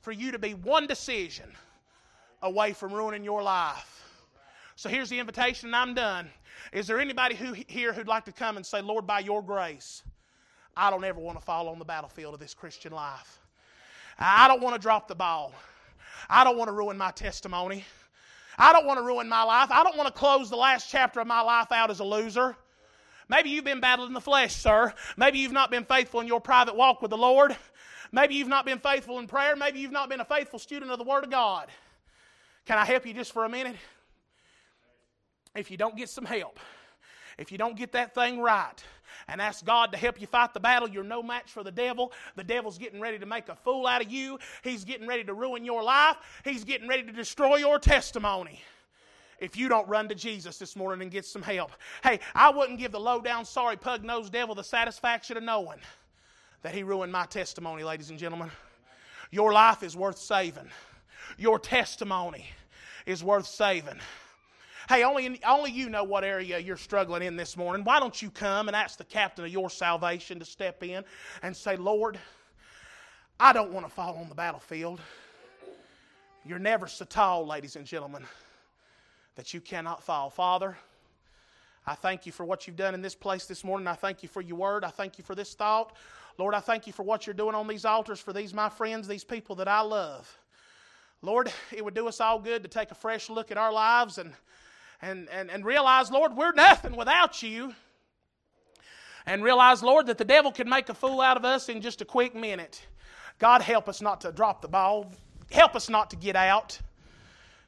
for 0.00 0.12
you 0.12 0.32
to 0.32 0.38
be 0.38 0.54
one 0.54 0.86
decision 0.86 1.50
away 2.42 2.72
from 2.72 2.92
ruining 2.92 3.24
your 3.24 3.42
life. 3.42 4.04
So 4.76 4.88
here's 4.88 5.08
the 5.08 5.18
invitation, 5.18 5.68
and 5.68 5.76
I'm 5.76 5.94
done. 5.94 6.30
Is 6.72 6.86
there 6.86 7.00
anybody 7.00 7.34
who 7.34 7.54
here 7.66 7.92
who'd 7.92 8.08
like 8.08 8.24
to 8.26 8.32
come 8.32 8.56
and 8.56 8.64
say, 8.64 8.80
Lord, 8.80 9.06
by 9.06 9.20
your 9.20 9.42
grace, 9.42 10.02
I 10.76 10.90
don't 10.90 11.04
ever 11.04 11.20
want 11.20 11.38
to 11.38 11.44
fall 11.44 11.68
on 11.68 11.78
the 11.78 11.84
battlefield 11.84 12.34
of 12.34 12.40
this 12.40 12.54
Christian 12.54 12.92
life. 12.92 13.38
I 14.18 14.48
don't 14.48 14.62
want 14.62 14.74
to 14.74 14.80
drop 14.80 15.08
the 15.08 15.14
ball. 15.14 15.52
I 16.30 16.44
don't 16.44 16.56
want 16.56 16.68
to 16.68 16.72
ruin 16.72 16.96
my 16.96 17.10
testimony. 17.10 17.84
I 18.58 18.72
don't 18.72 18.86
want 18.86 18.98
to 18.98 19.04
ruin 19.04 19.28
my 19.28 19.42
life. 19.42 19.70
I 19.70 19.82
don't 19.82 19.96
want 19.96 20.06
to 20.08 20.18
close 20.18 20.50
the 20.50 20.56
last 20.56 20.90
chapter 20.90 21.20
of 21.20 21.26
my 21.26 21.40
life 21.40 21.72
out 21.72 21.90
as 21.90 22.00
a 22.00 22.04
loser. 22.04 22.56
Maybe 23.28 23.50
you've 23.50 23.64
been 23.64 23.80
battling 23.80 24.12
the 24.12 24.20
flesh, 24.20 24.56
sir. 24.56 24.92
Maybe 25.16 25.38
you've 25.38 25.52
not 25.52 25.70
been 25.70 25.84
faithful 25.84 26.20
in 26.20 26.26
your 26.26 26.40
private 26.40 26.76
walk 26.76 27.00
with 27.00 27.10
the 27.10 27.16
Lord. 27.16 27.56
Maybe 28.12 28.34
you've 28.34 28.48
not 28.48 28.66
been 28.66 28.78
faithful 28.78 29.18
in 29.18 29.26
prayer. 29.26 29.56
Maybe 29.56 29.80
you've 29.80 29.90
not 29.90 30.10
been 30.10 30.20
a 30.20 30.24
faithful 30.24 30.58
student 30.58 30.90
of 30.90 30.98
the 30.98 31.04
Word 31.04 31.24
of 31.24 31.30
God. 31.30 31.68
Can 32.66 32.76
I 32.76 32.84
help 32.84 33.06
you 33.06 33.14
just 33.14 33.32
for 33.32 33.44
a 33.44 33.48
minute? 33.48 33.76
If 35.54 35.70
you 35.70 35.76
don't 35.76 35.96
get 35.96 36.08
some 36.08 36.24
help, 36.24 36.60
if 37.38 37.52
you 37.52 37.58
don't 37.58 37.76
get 37.76 37.92
that 37.92 38.14
thing 38.14 38.40
right, 38.40 38.84
and 39.28 39.40
ask 39.40 39.64
God 39.64 39.92
to 39.92 39.98
help 39.98 40.20
you 40.20 40.26
fight 40.26 40.54
the 40.54 40.60
battle, 40.60 40.88
you're 40.88 41.04
no 41.04 41.22
match 41.22 41.50
for 41.50 41.62
the 41.62 41.70
devil. 41.70 42.12
The 42.36 42.44
devil's 42.44 42.78
getting 42.78 43.00
ready 43.00 43.18
to 43.18 43.26
make 43.26 43.48
a 43.48 43.56
fool 43.56 43.86
out 43.86 44.04
of 44.04 44.10
you. 44.10 44.38
He's 44.62 44.84
getting 44.84 45.06
ready 45.06 45.24
to 45.24 45.34
ruin 45.34 45.64
your 45.64 45.82
life. 45.82 46.16
He's 46.44 46.64
getting 46.64 46.88
ready 46.88 47.04
to 47.04 47.12
destroy 47.12 47.56
your 47.56 47.78
testimony 47.78 48.60
if 49.42 49.56
you 49.56 49.68
don't 49.68 49.88
run 49.88 50.08
to 50.08 50.14
Jesus 50.14 50.56
this 50.56 50.76
morning 50.76 51.02
and 51.02 51.10
get 51.10 51.26
some 51.26 51.42
help. 51.42 51.72
Hey, 52.02 52.20
I 52.34 52.50
wouldn't 52.50 52.78
give 52.78 52.92
the 52.92 53.00
low 53.00 53.20
down, 53.20 53.44
sorry, 53.44 53.76
pug 53.76 54.04
nosed 54.04 54.32
devil 54.32 54.54
the 54.54 54.62
satisfaction 54.62 55.36
of 55.36 55.42
knowing 55.42 55.78
that 56.62 56.74
he 56.74 56.84
ruined 56.84 57.10
my 57.10 57.26
testimony, 57.26 57.82
ladies 57.82 58.10
and 58.10 58.18
gentlemen. 58.18 58.50
Your 59.32 59.52
life 59.52 59.82
is 59.82 59.96
worth 59.96 60.18
saving, 60.18 60.70
your 61.36 61.58
testimony 61.58 62.46
is 63.04 63.24
worth 63.24 63.46
saving. 63.46 63.98
Hey, 64.92 65.04
only, 65.04 65.40
only 65.46 65.70
you 65.70 65.88
know 65.88 66.04
what 66.04 66.22
area 66.22 66.58
you're 66.58 66.76
struggling 66.76 67.22
in 67.22 67.34
this 67.34 67.56
morning. 67.56 67.82
Why 67.82 67.98
don't 67.98 68.20
you 68.20 68.28
come 68.28 68.68
and 68.68 68.76
ask 68.76 68.98
the 68.98 69.04
captain 69.04 69.42
of 69.42 69.50
your 69.50 69.70
salvation 69.70 70.38
to 70.38 70.44
step 70.44 70.82
in 70.82 71.02
and 71.42 71.56
say, 71.56 71.76
Lord, 71.76 72.18
I 73.40 73.54
don't 73.54 73.72
want 73.72 73.86
to 73.86 73.90
fall 73.90 74.18
on 74.18 74.28
the 74.28 74.34
battlefield. 74.34 75.00
You're 76.44 76.58
never 76.58 76.86
so 76.86 77.06
tall, 77.06 77.46
ladies 77.46 77.74
and 77.74 77.86
gentlemen, 77.86 78.26
that 79.36 79.54
you 79.54 79.62
cannot 79.62 80.02
fall. 80.02 80.28
Father, 80.28 80.76
I 81.86 81.94
thank 81.94 82.26
you 82.26 82.32
for 82.32 82.44
what 82.44 82.66
you've 82.66 82.76
done 82.76 82.92
in 82.92 83.00
this 83.00 83.14
place 83.14 83.46
this 83.46 83.64
morning. 83.64 83.86
I 83.86 83.94
thank 83.94 84.22
you 84.22 84.28
for 84.28 84.42
your 84.42 84.58
word. 84.58 84.84
I 84.84 84.90
thank 84.90 85.16
you 85.16 85.24
for 85.24 85.34
this 85.34 85.54
thought. 85.54 85.96
Lord, 86.36 86.54
I 86.54 86.60
thank 86.60 86.86
you 86.86 86.92
for 86.92 87.02
what 87.02 87.26
you're 87.26 87.32
doing 87.32 87.54
on 87.54 87.66
these 87.66 87.86
altars 87.86 88.20
for 88.20 88.34
these, 88.34 88.52
my 88.52 88.68
friends, 88.68 89.08
these 89.08 89.24
people 89.24 89.56
that 89.56 89.68
I 89.68 89.80
love. 89.80 90.38
Lord, 91.22 91.50
it 91.74 91.82
would 91.82 91.94
do 91.94 92.08
us 92.08 92.20
all 92.20 92.38
good 92.38 92.62
to 92.62 92.68
take 92.68 92.90
a 92.90 92.94
fresh 92.94 93.30
look 93.30 93.50
at 93.50 93.56
our 93.56 93.72
lives 93.72 94.18
and 94.18 94.34
and, 95.02 95.28
and, 95.30 95.50
and 95.50 95.64
realize, 95.64 96.10
Lord, 96.10 96.36
we're 96.36 96.52
nothing 96.52 96.96
without 96.96 97.42
you. 97.42 97.74
And 99.26 99.44
realize, 99.44 99.82
Lord, 99.82 100.06
that 100.06 100.18
the 100.18 100.24
devil 100.24 100.50
can 100.50 100.68
make 100.68 100.88
a 100.88 100.94
fool 100.94 101.20
out 101.20 101.36
of 101.36 101.44
us 101.44 101.68
in 101.68 101.80
just 101.80 102.00
a 102.00 102.04
quick 102.04 102.34
minute. 102.34 102.86
God, 103.38 103.62
help 103.62 103.88
us 103.88 104.00
not 104.00 104.20
to 104.22 104.32
drop 104.32 104.62
the 104.62 104.68
ball. 104.68 105.12
Help 105.50 105.76
us 105.76 105.88
not 105.88 106.10
to 106.10 106.16
get 106.16 106.36
out. 106.36 106.80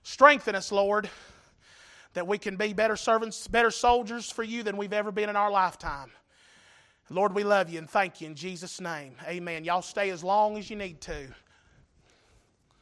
Strengthen 0.02 0.54
us, 0.54 0.72
Lord, 0.72 1.08
that 2.14 2.26
we 2.26 2.38
can 2.38 2.56
be 2.56 2.72
better 2.72 2.96
servants, 2.96 3.46
better 3.48 3.70
soldiers 3.70 4.30
for 4.30 4.42
you 4.42 4.62
than 4.62 4.76
we've 4.76 4.92
ever 4.92 5.12
been 5.12 5.28
in 5.28 5.36
our 5.36 5.50
lifetime. 5.50 6.10
Lord, 7.10 7.34
we 7.34 7.44
love 7.44 7.70
you 7.70 7.78
and 7.78 7.88
thank 7.88 8.20
you 8.20 8.26
in 8.26 8.34
Jesus' 8.34 8.80
name. 8.80 9.14
Amen. 9.26 9.64
Y'all 9.64 9.82
stay 9.82 10.10
as 10.10 10.24
long 10.24 10.56
as 10.56 10.70
you 10.70 10.76
need 10.76 11.00
to. 11.02 11.28